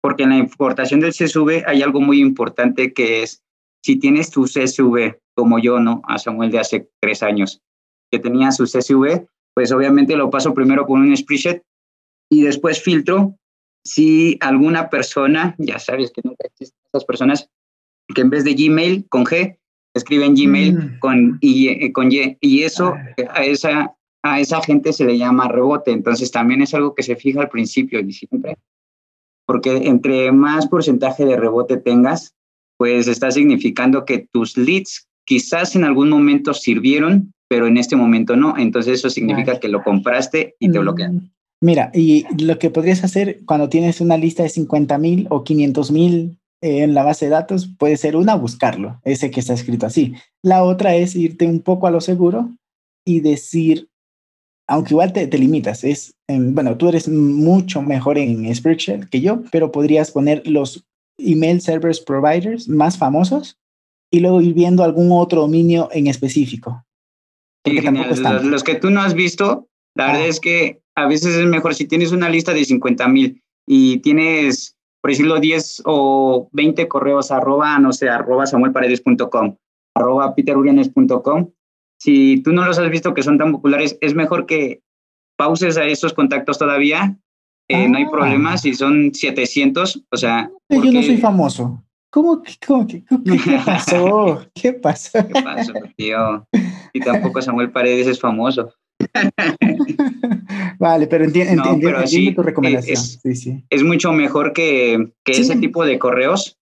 porque 0.00 0.22
en 0.22 0.30
la 0.30 0.38
importación 0.38 1.00
del 1.00 1.12
CSV 1.12 1.64
hay 1.66 1.82
algo 1.82 2.00
muy 2.00 2.20
importante 2.20 2.92
que 2.92 3.22
es, 3.22 3.42
si 3.84 3.96
tienes 3.96 4.30
tu 4.30 4.44
CSV, 4.44 5.18
como 5.34 5.58
yo, 5.58 5.80
¿no? 5.80 6.02
A 6.06 6.18
Samuel 6.18 6.50
de 6.50 6.60
hace 6.60 6.88
tres 7.00 7.22
años, 7.22 7.60
que 8.10 8.20
tenía 8.20 8.52
su 8.52 8.64
CSV, 8.64 9.26
pues 9.54 9.72
obviamente 9.72 10.16
lo 10.16 10.30
paso 10.30 10.54
primero 10.54 10.86
con 10.86 11.00
un 11.00 11.16
spreadsheet 11.16 11.62
y 12.30 12.42
después 12.42 12.80
filtro 12.80 13.36
si 13.84 14.38
alguna 14.40 14.90
persona, 14.90 15.56
ya 15.58 15.78
sabes 15.78 16.12
que 16.12 16.22
nunca 16.24 16.46
existen 16.46 16.78
esas 16.92 17.04
personas, 17.04 17.50
que 18.14 18.20
en 18.20 18.30
vez 18.30 18.44
de 18.44 18.54
Gmail 18.54 19.08
con 19.08 19.24
G, 19.24 19.58
escriben 19.94 20.34
Gmail 20.34 20.74
mm. 20.74 20.98
con, 20.98 21.38
y, 21.40 21.68
eh, 21.68 21.92
con 21.92 22.10
Y, 22.10 22.36
y 22.40 22.62
eso 22.62 22.94
a 23.30 23.44
esa, 23.44 23.94
a 24.22 24.40
esa 24.40 24.60
gente 24.62 24.92
se 24.92 25.04
le 25.04 25.18
llama 25.18 25.48
rebote. 25.48 25.90
Entonces 25.90 26.30
también 26.30 26.62
es 26.62 26.74
algo 26.74 26.94
que 26.94 27.02
se 27.02 27.16
fija 27.16 27.40
al 27.40 27.48
principio 27.48 28.00
y 28.00 28.12
siempre, 28.12 28.56
porque 29.46 29.88
entre 29.88 30.32
más 30.32 30.66
porcentaje 30.68 31.24
de 31.24 31.36
rebote 31.36 31.76
tengas, 31.76 32.34
pues 32.76 33.08
está 33.08 33.30
significando 33.30 34.04
que 34.04 34.26
tus 34.32 34.56
leads 34.56 35.08
quizás 35.24 35.76
en 35.76 35.84
algún 35.84 36.10
momento 36.10 36.54
sirvieron, 36.54 37.32
pero 37.48 37.66
en 37.66 37.76
este 37.76 37.96
momento 37.96 38.36
no. 38.36 38.56
Entonces 38.56 38.94
eso 38.94 39.10
significa 39.10 39.60
que 39.60 39.68
lo 39.68 39.82
compraste 39.82 40.56
y 40.58 40.70
te 40.70 40.78
bloquean. 40.78 41.16
Mm. 41.16 41.30
Mira, 41.62 41.92
y 41.94 42.24
lo 42.42 42.58
que 42.58 42.70
podrías 42.70 43.04
hacer 43.04 43.40
cuando 43.44 43.68
tienes 43.68 44.00
una 44.00 44.16
lista 44.16 44.42
de 44.42 44.48
50 44.48 44.98
mil 44.98 45.26
o 45.30 45.44
500 45.44 45.92
mil 45.92 46.38
eh, 46.40 46.41
en 46.62 46.94
la 46.94 47.04
base 47.04 47.26
de 47.26 47.32
datos, 47.32 47.68
puede 47.78 47.96
ser 47.96 48.16
una, 48.16 48.34
buscarlo, 48.34 49.00
ese 49.04 49.30
que 49.30 49.40
está 49.40 49.52
escrito 49.52 49.86
así. 49.86 50.14
La 50.42 50.64
otra 50.64 50.94
es 50.94 51.14
irte 51.14 51.46
un 51.46 51.60
poco 51.60 51.86
a 51.86 51.90
lo 51.90 52.00
seguro 52.00 52.50
y 53.04 53.20
decir, 53.20 53.88
aunque 54.68 54.94
igual 54.94 55.12
te, 55.12 55.26
te 55.26 55.38
limitas, 55.38 55.84
es, 55.84 56.14
en, 56.28 56.54
bueno, 56.54 56.76
tú 56.76 56.88
eres 56.88 57.08
mucho 57.08 57.82
mejor 57.82 58.16
en 58.16 58.54
Spreadsheet 58.54 59.08
que 59.10 59.20
yo, 59.20 59.42
pero 59.50 59.72
podrías 59.72 60.10
poner 60.12 60.46
los 60.46 60.86
email 61.18 61.60
service 61.60 62.02
providers 62.04 62.68
más 62.68 62.96
famosos 62.96 63.58
y 64.10 64.20
luego 64.20 64.40
ir 64.40 64.54
viendo 64.54 64.84
algún 64.84 65.10
otro 65.10 65.42
dominio 65.42 65.88
en 65.92 66.06
específico. 66.06 66.84
Sí, 67.64 67.80
los, 67.80 68.44
los, 68.44 68.64
que 68.64 68.74
tú 68.74 68.90
no 68.90 69.00
has 69.00 69.14
visto, 69.14 69.68
la 69.94 70.06
verdad 70.08 70.26
es 70.26 70.40
que 70.40 70.80
a 70.94 71.06
veces 71.06 71.34
es 71.34 71.46
mejor 71.46 71.74
si 71.74 71.86
tienes 71.86 72.12
una 72.12 72.28
lista 72.28 72.52
de 72.52 72.64
50 72.64 73.08
mil 73.08 73.42
y 73.66 73.98
tienes, 73.98 74.76
por 75.02 75.10
decirlo, 75.10 75.40
10 75.40 75.82
o 75.84 76.48
20 76.52 76.86
correos 76.86 77.32
arroba, 77.32 77.78
no 77.80 77.92
sé, 77.92 78.08
arroba 78.08 78.46
samuelparedes.com, 78.46 79.56
arroba 79.96 80.34
peterurianes.com. 80.34 81.50
Si 82.00 82.40
tú 82.42 82.52
no 82.52 82.64
los 82.64 82.78
has 82.78 82.88
visto 82.88 83.12
que 83.12 83.24
son 83.24 83.36
tan 83.36 83.50
populares, 83.50 83.98
es 84.00 84.14
mejor 84.14 84.46
que 84.46 84.80
pauses 85.36 85.76
a 85.76 85.84
esos 85.84 86.14
contactos 86.14 86.56
todavía. 86.58 87.18
Eh, 87.68 87.84
ah. 87.84 87.88
No 87.88 87.98
hay 87.98 88.06
problema 88.06 88.56
si 88.58 88.74
son 88.74 89.12
700, 89.12 90.04
o 90.08 90.16
sea... 90.16 90.50
Porque... 90.68 90.86
Yo 90.86 90.92
no 90.92 91.02
soy 91.02 91.16
famoso. 91.16 91.84
¿Cómo, 92.10 92.42
cómo, 92.66 92.86
qué, 92.86 93.02
qué 93.04 93.60
pasó? 93.64 94.46
¿Qué 94.54 94.72
pasó? 94.74 95.26
¿Qué 95.26 95.42
pasó, 95.42 95.72
tío? 95.96 96.46
Y 96.92 97.00
tampoco 97.00 97.42
Samuel 97.42 97.72
Paredes 97.72 98.06
es 98.06 98.20
famoso. 98.20 98.72
vale, 100.82 101.06
pero 101.06 101.24
entiendo 101.24 101.64
no, 101.64 101.72
enti 101.72 102.06
sí, 102.06 102.34
tu 102.34 102.42
recomendación. 102.42 102.92
Es, 102.94 103.20
sí, 103.22 103.34
sí. 103.34 103.64
es 103.70 103.82
mucho 103.82 104.12
mejor 104.12 104.52
que, 104.52 105.12
que 105.24 105.34
sí. 105.34 105.42
ese 105.42 105.56
tipo 105.56 105.84
de 105.84 105.98
correos, 105.98 106.58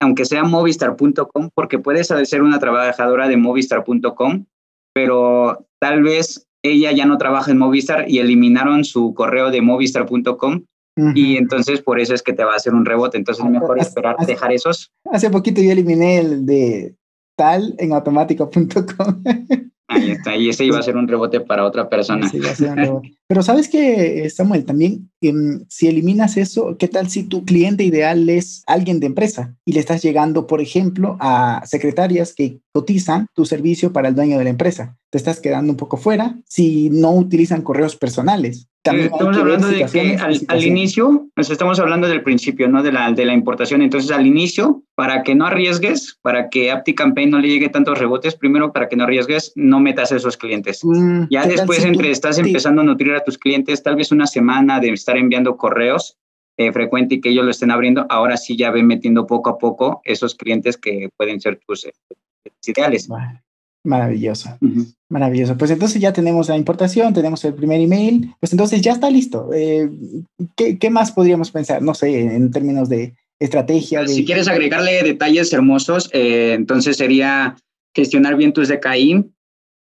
aunque 0.00 0.24
sea 0.24 0.44
movistar.com, 0.44 1.50
porque 1.54 1.78
puedes 1.78 2.08
ser 2.08 2.42
una 2.42 2.58
trabajadora 2.58 3.28
de 3.28 3.36
movistar.com, 3.36 4.44
pero 4.92 5.66
tal 5.80 6.02
vez 6.02 6.46
ella 6.64 6.92
ya 6.92 7.06
no 7.06 7.18
trabaja 7.18 7.50
en 7.50 7.58
Movistar 7.58 8.08
y 8.08 8.18
eliminaron 8.18 8.84
su 8.84 9.14
correo 9.14 9.50
de 9.50 9.62
movistar.com 9.62 10.64
Uh 10.96 11.04
-huh. 11.04 11.12
Y 11.14 11.36
entonces 11.36 11.80
por 11.80 12.00
eso 12.00 12.14
es 12.14 12.22
que 12.22 12.32
te 12.32 12.44
va 12.44 12.52
a 12.52 12.56
hacer 12.56 12.74
un 12.74 12.84
rebote. 12.84 13.16
Entonces 13.16 13.44
es 13.44 13.50
mejor 13.50 13.78
esperar, 13.78 14.16
hace, 14.18 14.32
dejar 14.32 14.52
esos. 14.52 14.92
Hace 15.10 15.30
poquito 15.30 15.62
yo 15.62 15.72
eliminé 15.72 16.18
el 16.18 16.46
de 16.46 16.94
tal 17.36 17.74
en 17.78 17.92
automático.com. 17.92 19.22
Ahí 19.88 20.10
está, 20.10 20.36
y 20.36 20.48
ese 20.48 20.64
iba 20.64 20.78
a 20.78 20.82
ser 20.82 20.96
un 20.96 21.06
rebote 21.06 21.40
para 21.40 21.64
otra 21.64 21.88
persona. 21.88 22.28
Sí, 22.28 22.40
Pero 23.32 23.40
sabes 23.40 23.70
que, 23.70 24.28
Samuel, 24.28 24.66
también 24.66 25.10
eh, 25.22 25.32
si 25.70 25.88
eliminas 25.88 26.36
eso, 26.36 26.76
¿qué 26.78 26.86
tal 26.86 27.08
si 27.08 27.22
tu 27.22 27.46
cliente 27.46 27.82
ideal 27.82 28.28
es 28.28 28.62
alguien 28.66 29.00
de 29.00 29.06
empresa 29.06 29.56
y 29.64 29.72
le 29.72 29.80
estás 29.80 30.02
llegando, 30.02 30.46
por 30.46 30.60
ejemplo, 30.60 31.16
a 31.18 31.62
secretarias 31.64 32.34
que 32.34 32.60
cotizan 32.72 33.28
tu 33.32 33.46
servicio 33.46 33.90
para 33.90 34.08
el 34.08 34.14
dueño 34.14 34.36
de 34.36 34.44
la 34.44 34.50
empresa? 34.50 34.98
Te 35.08 35.16
estás 35.16 35.40
quedando 35.40 35.72
un 35.72 35.78
poco 35.78 35.96
fuera 35.96 36.36
si 36.46 36.90
no 36.90 37.12
utilizan 37.12 37.62
correos 37.62 37.96
personales. 37.96 38.68
También 38.82 39.10
estamos 39.12 39.36
hablando 39.36 39.68
de 39.68 39.86
que 39.86 40.16
al, 40.16 40.40
al, 40.48 40.64
inicio, 40.64 41.28
nos 41.36 41.50
estamos 41.50 41.78
hablando 41.78 42.08
del 42.08 42.24
principio, 42.24 42.68
¿no? 42.68 42.82
De 42.82 42.90
la, 42.90 43.12
de 43.12 43.24
la 43.24 43.32
importación. 43.32 43.80
Entonces, 43.80 44.10
al 44.10 44.26
inicio, 44.26 44.82
para 44.96 45.22
que 45.22 45.36
no 45.36 45.46
arriesgues, 45.46 46.18
para 46.20 46.48
que 46.48 46.72
AptiCampaign 46.72 47.30
no 47.30 47.38
le 47.38 47.48
llegue 47.48 47.68
tantos 47.68 48.00
rebotes, 48.00 48.34
primero, 48.34 48.72
para 48.72 48.88
que 48.88 48.96
no 48.96 49.04
arriesgues, 49.04 49.52
no 49.54 49.78
metas 49.78 50.10
a 50.10 50.16
esos 50.16 50.36
clientes. 50.36 50.80
Mm, 50.82 51.26
ya 51.30 51.46
después, 51.46 51.78
si 51.78 51.88
entre 51.88 52.08
tú, 52.08 52.12
estás 52.12 52.36
sí. 52.36 52.42
empezando 52.42 52.82
a 52.82 52.84
nutrir 52.84 53.14
a 53.14 53.21
tus 53.24 53.38
clientes, 53.38 53.82
tal 53.82 53.96
vez 53.96 54.12
una 54.12 54.26
semana 54.26 54.80
de 54.80 54.90
estar 54.90 55.16
enviando 55.16 55.56
correos 55.56 56.18
eh, 56.58 56.72
frecuente 56.72 57.16
y 57.16 57.20
que 57.20 57.30
ellos 57.30 57.44
lo 57.44 57.50
estén 57.50 57.70
abriendo, 57.70 58.06
ahora 58.08 58.36
sí 58.36 58.56
ya 58.56 58.70
ven 58.70 58.86
metiendo 58.86 59.26
poco 59.26 59.50
a 59.50 59.58
poco 59.58 60.00
esos 60.04 60.34
clientes 60.34 60.76
que 60.76 61.08
pueden 61.16 61.40
ser 61.40 61.60
tus, 61.66 61.86
eh, 61.86 61.92
ideales. 62.66 63.08
Maravilloso, 63.84 64.50
uh 64.60 64.66
-huh. 64.66 64.94
maravilloso. 65.08 65.56
Pues 65.56 65.70
entonces 65.72 66.00
ya 66.00 66.12
tenemos 66.12 66.48
la 66.48 66.56
importación, 66.56 67.12
tenemos 67.14 67.44
el 67.44 67.54
primer 67.54 67.80
email, 67.80 68.32
pues 68.38 68.52
entonces 68.52 68.80
ya 68.80 68.92
está 68.92 69.10
listo. 69.10 69.50
Eh, 69.52 69.90
¿qué, 70.54 70.78
¿qué, 70.78 70.90
más 70.90 71.10
podríamos 71.10 71.50
pensar? 71.50 71.82
No 71.82 71.94
sé, 71.94 72.20
en 72.20 72.50
términos 72.52 72.88
de 72.88 73.14
estrategia. 73.40 74.02
De... 74.02 74.08
Si 74.08 74.24
quieres 74.24 74.48
agregarle 74.48 75.02
detalles 75.02 75.52
hermosos, 75.52 76.10
eh, 76.12 76.52
entonces 76.54 76.96
sería 76.96 77.56
gestionar 77.94 78.36
bien 78.36 78.52
tus 78.52 78.68
DKI, 78.68 79.32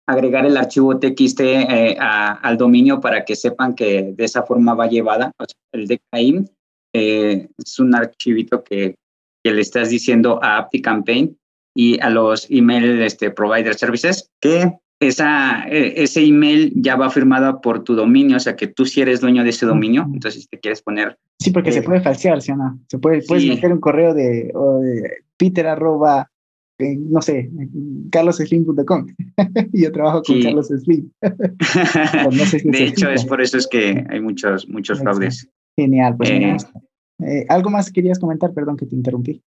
agregar 0.10 0.46
el 0.46 0.58
archivo 0.58 0.98
TXT 0.98 1.40
eh, 1.42 1.98
a, 2.00 2.34
al 2.34 2.58
dominio 2.58 3.00
para 3.00 3.24
que 3.24 3.36
sepan 3.36 3.76
que 3.76 4.14
de 4.16 4.26
esa 4.26 4.42
forma 4.44 4.74
va 4.74 4.88
llevada. 4.88 5.32
O 5.38 5.46
sea, 5.46 5.56
el 5.74 5.88
DKI 5.88 6.46
eh, 6.94 7.48
es 7.58 7.80
un 7.80 7.94
archivito 7.94 8.64
que, 8.64 8.96
que 9.44 9.52
le 9.52 9.62
estás 9.62 9.92
diciendo 9.92 10.40
a 10.42 10.58
AptiCampaign 10.58 11.38
y 11.76 12.00
a 12.02 12.10
los 12.10 12.50
email 12.50 13.02
este, 13.04 13.30
provider 13.30 13.76
services, 13.76 14.32
que 14.42 14.74
esa, 15.00 15.64
ese 15.70 16.26
email 16.26 16.74
ya 16.76 16.96
va 16.96 17.10
firmado 17.10 17.62
por 17.62 17.84
tu 17.84 17.96
dominio, 17.96 18.38
o 18.38 18.40
sea 18.40 18.56
que 18.56 18.68
tú 18.68 18.86
sí 18.86 19.02
eres 19.02 19.22
dueño 19.22 19.44
de 19.44 19.52
ese 19.52 19.66
dominio, 19.66 20.06
entonces 20.12 20.42
si 20.42 20.48
te 20.48 20.60
quieres 20.60 20.82
poner... 20.82 21.18
Sí, 21.40 21.52
porque 21.52 21.70
eh, 21.70 21.74
se 21.74 21.84
puede 21.84 22.02
falsear, 22.02 22.42
¿sí 22.42 22.52
o 22.52 22.58
no? 22.58 22.80
Se 22.88 22.98
puede, 22.98 23.22
puedes 23.22 23.44
sí. 23.44 23.50
meter 23.50 23.72
un 23.72 23.80
correo 23.80 24.14
de, 24.14 24.52
de 24.52 25.24
peter 25.38 25.68
arroba, 25.68 26.30
eh, 26.80 26.96
no 26.98 27.22
sé, 27.22 27.52
carlosslim.com 28.10 29.08
y 29.74 29.82
yo 29.84 29.92
trabajo 29.92 30.24
con 30.24 30.38
sí. 30.38 30.44
Carlos 30.44 30.68
Slim. 30.68 31.12
no 31.22 32.46
sé 32.46 32.60
si 32.60 32.70
de 32.70 32.84
hecho, 32.86 33.10
es 33.10 33.26
por 33.26 33.42
eso 33.42 33.58
es 33.58 33.68
que 33.68 34.06
hay 34.10 34.22
muchos, 34.22 34.68
muchos 34.70 35.00
fraudes. 35.00 35.50
Genial, 35.78 36.16
pues 36.18 36.32
eh, 37.22 37.46
¿Algo 37.50 37.70
más 37.70 37.92
querías 37.92 38.18
comentar? 38.18 38.54
Perdón 38.54 38.78
que 38.78 38.86
te 38.86 38.96
interrumpí. 38.96 39.44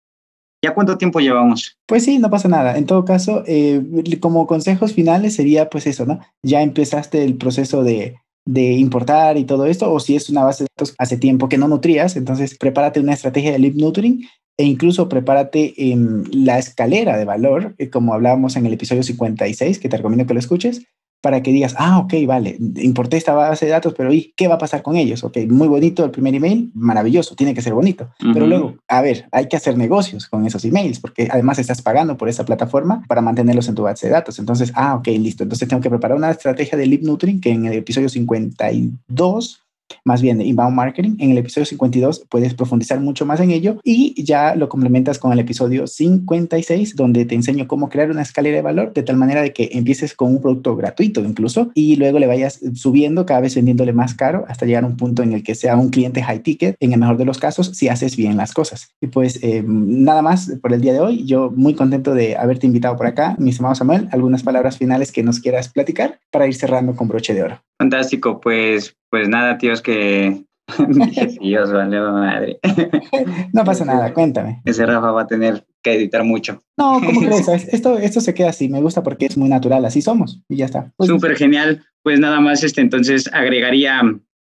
¿Ya 0.63 0.75
cuánto 0.75 0.99
tiempo 0.99 1.21
llevamos? 1.21 1.79
Pues 1.87 2.05
sí, 2.05 2.19
no 2.19 2.29
pasa 2.31 2.49
nada. 2.49 2.77
En 2.77 2.85
todo 2.85 3.05
caso, 3.05 3.45
eh, 3.47 3.81
como 4.19 4.47
consejos 4.49 4.93
finales 4.93 5.37
sería 5.37 5.71
pues 5.71 5.87
eso, 5.87 6.05
¿no? 6.05 6.19
Ya 6.43 6.63
empezaste 6.63 7.25
el 7.25 7.37
proceso 7.37 7.85
de, 7.85 8.17
de 8.45 8.73
importar 8.73 9.37
y 9.37 9.45
todo 9.45 9.67
esto, 9.67 9.93
o 9.93 10.01
si 10.01 10.17
es 10.17 10.29
una 10.29 10.45
base 10.45 10.65
de 10.65 10.69
datos 10.77 10.95
hace 10.99 11.17
tiempo 11.17 11.49
que 11.49 11.59
no 11.59 11.69
nutrías, 11.69 12.17
entonces 12.17 12.59
prepárate 12.59 13.01
una 13.01 13.15
estrategia 13.15 13.53
de 13.53 13.59
lead 13.61 13.75
nurturing 13.75 14.27
e 14.61 14.65
incluso 14.65 15.09
prepárate 15.09 15.91
en 15.91 16.25
la 16.33 16.59
escalera 16.59 17.17
de 17.17 17.25
valor, 17.25 17.75
eh, 17.79 17.89
como 17.89 18.13
hablábamos 18.13 18.57
en 18.57 18.67
el 18.67 18.75
episodio 18.75 19.03
56, 19.03 19.79
que 19.79 19.89
te 19.89 19.97
recomiendo 19.97 20.27
que 20.27 20.35
lo 20.35 20.39
escuches, 20.39 20.83
para 21.23 21.43
que 21.43 21.51
digas, 21.51 21.75
ah, 21.79 21.99
ok, 21.99 22.13
vale, 22.27 22.59
importé 22.77 23.17
esta 23.17 23.33
base 23.33 23.65
de 23.65 23.73
datos, 23.73 23.95
pero 23.97 24.13
¿y 24.13 24.35
qué 24.37 24.49
va 24.49 24.57
a 24.57 24.59
pasar 24.59 24.83
con 24.83 24.97
ellos? 24.97 25.25
Ok, 25.25 25.39
muy 25.49 25.67
bonito 25.67 26.05
el 26.05 26.11
primer 26.11 26.35
email, 26.35 26.71
maravilloso, 26.75 27.35
tiene 27.37 27.55
que 27.55 27.63
ser 27.63 27.73
bonito. 27.73 28.11
Pero 28.35 28.47
luego, 28.47 28.77
a 28.87 29.01
ver, 29.01 29.29
hay 29.33 29.49
que 29.49 29.57
hacer 29.57 29.79
negocios 29.79 30.27
con 30.27 30.45
esos 30.45 30.63
emails, 30.67 31.01
porque 31.01 31.29
además 31.31 31.59
estás 31.59 31.81
pagando 31.81 32.19
por 32.19 32.29
esa 32.29 32.45
plataforma 32.45 33.03
para 33.09 33.23
mantenerlos 33.23 33.67
en 33.69 33.77
tu 33.77 33.85
base 33.85 34.09
de 34.09 34.13
datos. 34.13 34.39
Entonces, 34.39 34.73
ah, 34.75 34.95
ok, 34.97 35.07
listo. 35.09 35.43
Entonces 35.43 35.67
tengo 35.67 35.83
que 35.83 35.89
preparar 35.89 36.19
una 36.19 36.33
estrategia 36.33 36.77
de 36.77 36.85
lead 36.85 37.01
nurturing 37.01 37.41
que 37.41 37.51
en 37.51 37.65
el 37.65 37.73
episodio 37.73 38.11
52 38.11 39.63
más 40.05 40.23
bien 40.23 40.39
de 40.39 40.45
inbound 40.45 40.75
marketing. 40.75 41.17
En 41.19 41.31
el 41.31 41.39
episodio 41.39 41.67
52 41.67 42.27
puedes 42.29 42.55
profundizar 42.55 43.01
mucho 43.01 43.27
más 43.27 43.41
en 43.41 43.51
ello 43.51 43.79
y 43.85 44.23
ya 44.23 44.55
lo 44.55 44.69
complementas 44.69 45.19
con 45.19 45.33
el 45.33 45.39
episodio 45.39 45.87
56 45.87 46.97
donde 46.97 47.25
te 47.25 47.35
enseño 47.35 47.69
cómo 47.69 47.89
crear 47.89 48.11
una 48.11 48.23
escalera 48.23 48.57
de 48.57 48.63
valor 48.63 48.93
de 48.93 49.03
tal 49.03 49.17
manera 49.17 49.43
de 49.43 49.53
que 49.53 49.71
empieces 49.73 50.15
con 50.15 50.31
un 50.31 50.41
producto 50.41 50.77
gratuito 50.77 51.21
incluso 51.21 51.71
y 51.75 51.97
luego 51.97 52.19
le 52.19 52.27
vayas 52.27 52.61
subiendo 52.75 53.27
cada 53.27 53.41
vez 53.41 53.55
vendiéndole 53.55 53.93
más 53.93 54.15
caro 54.15 54.45
hasta 54.49 54.67
llegar 54.67 54.85
a 54.85 54.87
un 54.87 54.97
punto 54.97 55.23
en 55.23 55.33
el 55.33 55.43
que 55.43 55.55
sea 55.55 55.77
un 55.77 55.91
cliente 55.91 56.23
high 56.23 56.43
ticket 56.43 56.77
en 56.81 56.93
el 56.93 57.01
mejor 57.01 57.17
de 57.17 57.25
los 57.25 57.39
casos 57.39 57.71
si 57.75 57.89
haces 57.89 58.17
bien 58.17 58.37
las 58.37 58.53
cosas. 58.53 58.95
Y 59.01 59.09
pues 59.09 59.43
eh, 59.43 59.63
nada 59.67 60.23
más 60.23 60.53
por 60.63 60.73
el 60.73 60.81
día 60.81 60.93
de 60.93 61.01
hoy. 61.01 61.25
Yo 61.25 61.51
muy 61.55 61.75
contento 61.75 62.15
de 62.15 62.37
haberte 62.37 62.67
invitado 62.67 62.97
por 62.97 63.07
acá, 63.07 63.37
mi 63.39 63.51
estimado 63.51 63.75
Samuel. 63.75 64.09
¿Algunas 64.13 64.43
palabras 64.43 64.79
finales 64.79 65.13
que 65.13 65.23
nos 65.23 65.41
quieras 65.41 65.69
platicar 65.69 66.21
para 66.31 66.47
ir 66.47 66.55
cerrando 66.55 66.95
con 66.95 67.09
broche 67.09 67.35
de 67.35 67.43
oro? 67.43 67.63
Fantástico, 67.79 68.41
pues, 68.41 68.95
pues 69.11 69.29
nada, 69.29 69.59
tíos, 69.59 69.83
que 69.83 70.45
Dios, 71.41 71.73
vale 71.73 72.01
madre. 72.01 72.61
No 73.53 73.65
pasa 73.65 73.85
nada, 73.85 74.13
cuéntame. 74.15 74.63
Ese 74.65 74.87
Rafa 74.87 75.11
va 75.11 75.23
a 75.23 75.27
tener 75.27 75.67
que 75.83 75.95
editar 75.95 76.25
mucho. 76.25 76.63
No, 76.77 77.01
¿cómo 77.05 77.21
crees? 77.27 77.49
Esto, 77.49 77.99
esto 77.99 78.21
se 78.21 78.35
queda 78.35 78.51
así, 78.51 78.69
me 78.69 78.81
gusta 78.81 79.03
porque 79.03 79.27
es 79.27 79.37
muy 79.37 79.49
natural, 79.49 79.85
así 79.85 80.03
somos 80.03 80.41
y 80.49 80.57
ya 80.57 80.67
está. 80.67 80.93
Pues, 80.97 81.09
Súper 81.09 81.37
genial. 81.37 81.85
Pues 82.03 82.19
nada 82.19 82.41
más, 82.41 82.65
este, 82.65 82.81
entonces 82.81 83.29
agregaría 83.33 84.01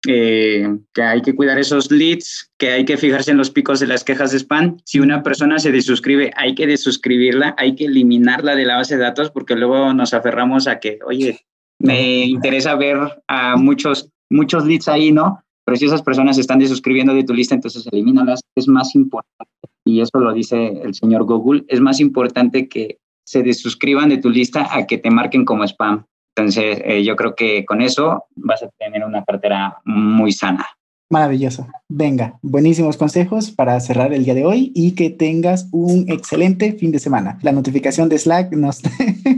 eh, 0.06 0.66
que 0.92 1.02
hay 1.02 1.22
que 1.22 1.34
cuidar 1.34 1.58
esos 1.58 1.90
leads, 1.90 2.50
que 2.58 2.70
hay 2.70 2.84
que 2.84 2.96
fijarse 2.96 3.32
en 3.32 3.36
los 3.36 3.50
picos 3.50 3.80
de 3.80 3.86
las 3.86 4.04
quejas 4.04 4.30
de 4.30 4.38
spam. 4.38 4.78
Si 4.84 5.00
una 5.00 5.22
persona 5.22 5.58
se 5.58 5.72
desuscribe, 5.72 6.30
hay 6.36 6.54
que 6.54 6.66
desuscribirla, 6.66 7.54
hay 7.58 7.74
que 7.74 7.86
eliminarla 7.86 8.54
de 8.54 8.64
la 8.64 8.76
base 8.76 8.96
de 8.96 9.02
datos 9.02 9.30
porque 9.30 9.56
luego 9.56 9.92
nos 9.92 10.14
aferramos 10.14 10.68
a 10.68 10.78
que, 10.78 10.98
oye, 11.06 11.40
me 11.78 12.24
interesa 12.24 12.74
ver 12.76 12.98
a 13.28 13.56
muchos, 13.56 14.10
muchos 14.30 14.64
leads 14.64 14.88
ahí, 14.88 15.12
¿no? 15.12 15.42
Pero 15.64 15.76
si 15.76 15.86
esas 15.86 16.02
personas 16.02 16.38
están 16.38 16.58
desuscribiendo 16.58 17.14
de 17.14 17.24
tu 17.24 17.32
lista, 17.32 17.54
entonces 17.54 17.86
elimínalas. 17.90 18.40
Es 18.54 18.68
más 18.68 18.94
importante, 18.94 19.50
y 19.84 20.00
eso 20.00 20.18
lo 20.18 20.32
dice 20.32 20.80
el 20.82 20.94
señor 20.94 21.24
Google, 21.24 21.64
es 21.68 21.80
más 21.80 22.00
importante 22.00 22.68
que 22.68 22.98
se 23.26 23.42
desuscriban 23.42 24.10
de 24.10 24.18
tu 24.18 24.28
lista 24.28 24.68
a 24.70 24.86
que 24.86 24.98
te 24.98 25.10
marquen 25.10 25.44
como 25.44 25.64
spam. 25.64 26.04
Entonces, 26.36 26.82
eh, 26.84 27.04
yo 27.04 27.16
creo 27.16 27.34
que 27.34 27.64
con 27.64 27.80
eso 27.80 28.24
vas 28.34 28.62
a 28.62 28.68
tener 28.78 29.04
una 29.04 29.24
cartera 29.24 29.78
muy 29.84 30.32
sana. 30.32 30.66
Maravilloso. 31.10 31.68
Venga, 31.88 32.38
buenísimos 32.42 32.96
consejos 32.96 33.50
para 33.50 33.78
cerrar 33.78 34.12
el 34.12 34.24
día 34.24 34.34
de 34.34 34.44
hoy 34.44 34.72
y 34.74 34.92
que 34.92 35.10
tengas 35.10 35.68
un 35.70 36.06
excelente 36.08 36.72
fin 36.72 36.90
de 36.90 36.98
semana. 36.98 37.38
La 37.42 37.52
notificación 37.52 38.08
de 38.08 38.18
Slack 38.18 38.52
nos, 38.52 38.82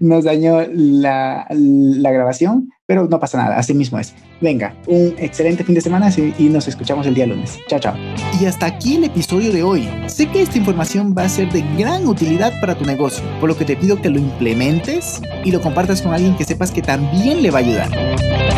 nos 0.00 0.24
dañó 0.24 0.62
la, 0.72 1.46
la, 1.50 2.10
grabación, 2.10 2.70
pero 2.86 3.06
no 3.06 3.20
pasa 3.20 3.38
nada, 3.38 3.58
así 3.58 3.74
mismo 3.74 3.98
es. 3.98 4.14
Venga, 4.40 4.74
un 4.86 5.14
excelente 5.18 5.62
fin 5.62 5.74
de 5.74 5.82
semana 5.82 6.10
y 6.16 6.48
nos 6.48 6.66
escuchamos 6.66 7.06
el 7.06 7.14
día 7.14 7.26
lunes. 7.26 7.58
Chao, 7.68 7.78
chao. 7.78 7.94
Y 8.40 8.46
hasta 8.46 8.66
aquí 8.66 8.96
el 8.96 9.04
episodio 9.04 9.52
de 9.52 9.62
hoy. 9.62 9.88
Sé 10.06 10.26
que 10.28 10.42
esta 10.42 10.58
información 10.58 11.14
va 11.16 11.24
a 11.24 11.28
ser 11.28 11.52
de 11.52 11.62
gran 11.78 12.06
utilidad 12.06 12.52
para 12.60 12.74
tu 12.74 12.84
negocio, 12.84 13.22
por 13.38 13.50
lo 13.50 13.56
que 13.56 13.66
te 13.66 13.76
pido 13.76 14.00
que 14.00 14.08
lo 14.08 14.18
implementes 14.18 15.20
y 15.44 15.52
lo 15.52 15.60
compartas 15.60 16.00
con 16.00 16.14
alguien 16.14 16.34
que 16.36 16.44
sepas 16.44 16.70
que 16.70 16.82
también 16.82 17.42
le 17.42 17.50
va 17.50 17.58
a 17.58 17.62
ayudar. 17.62 18.49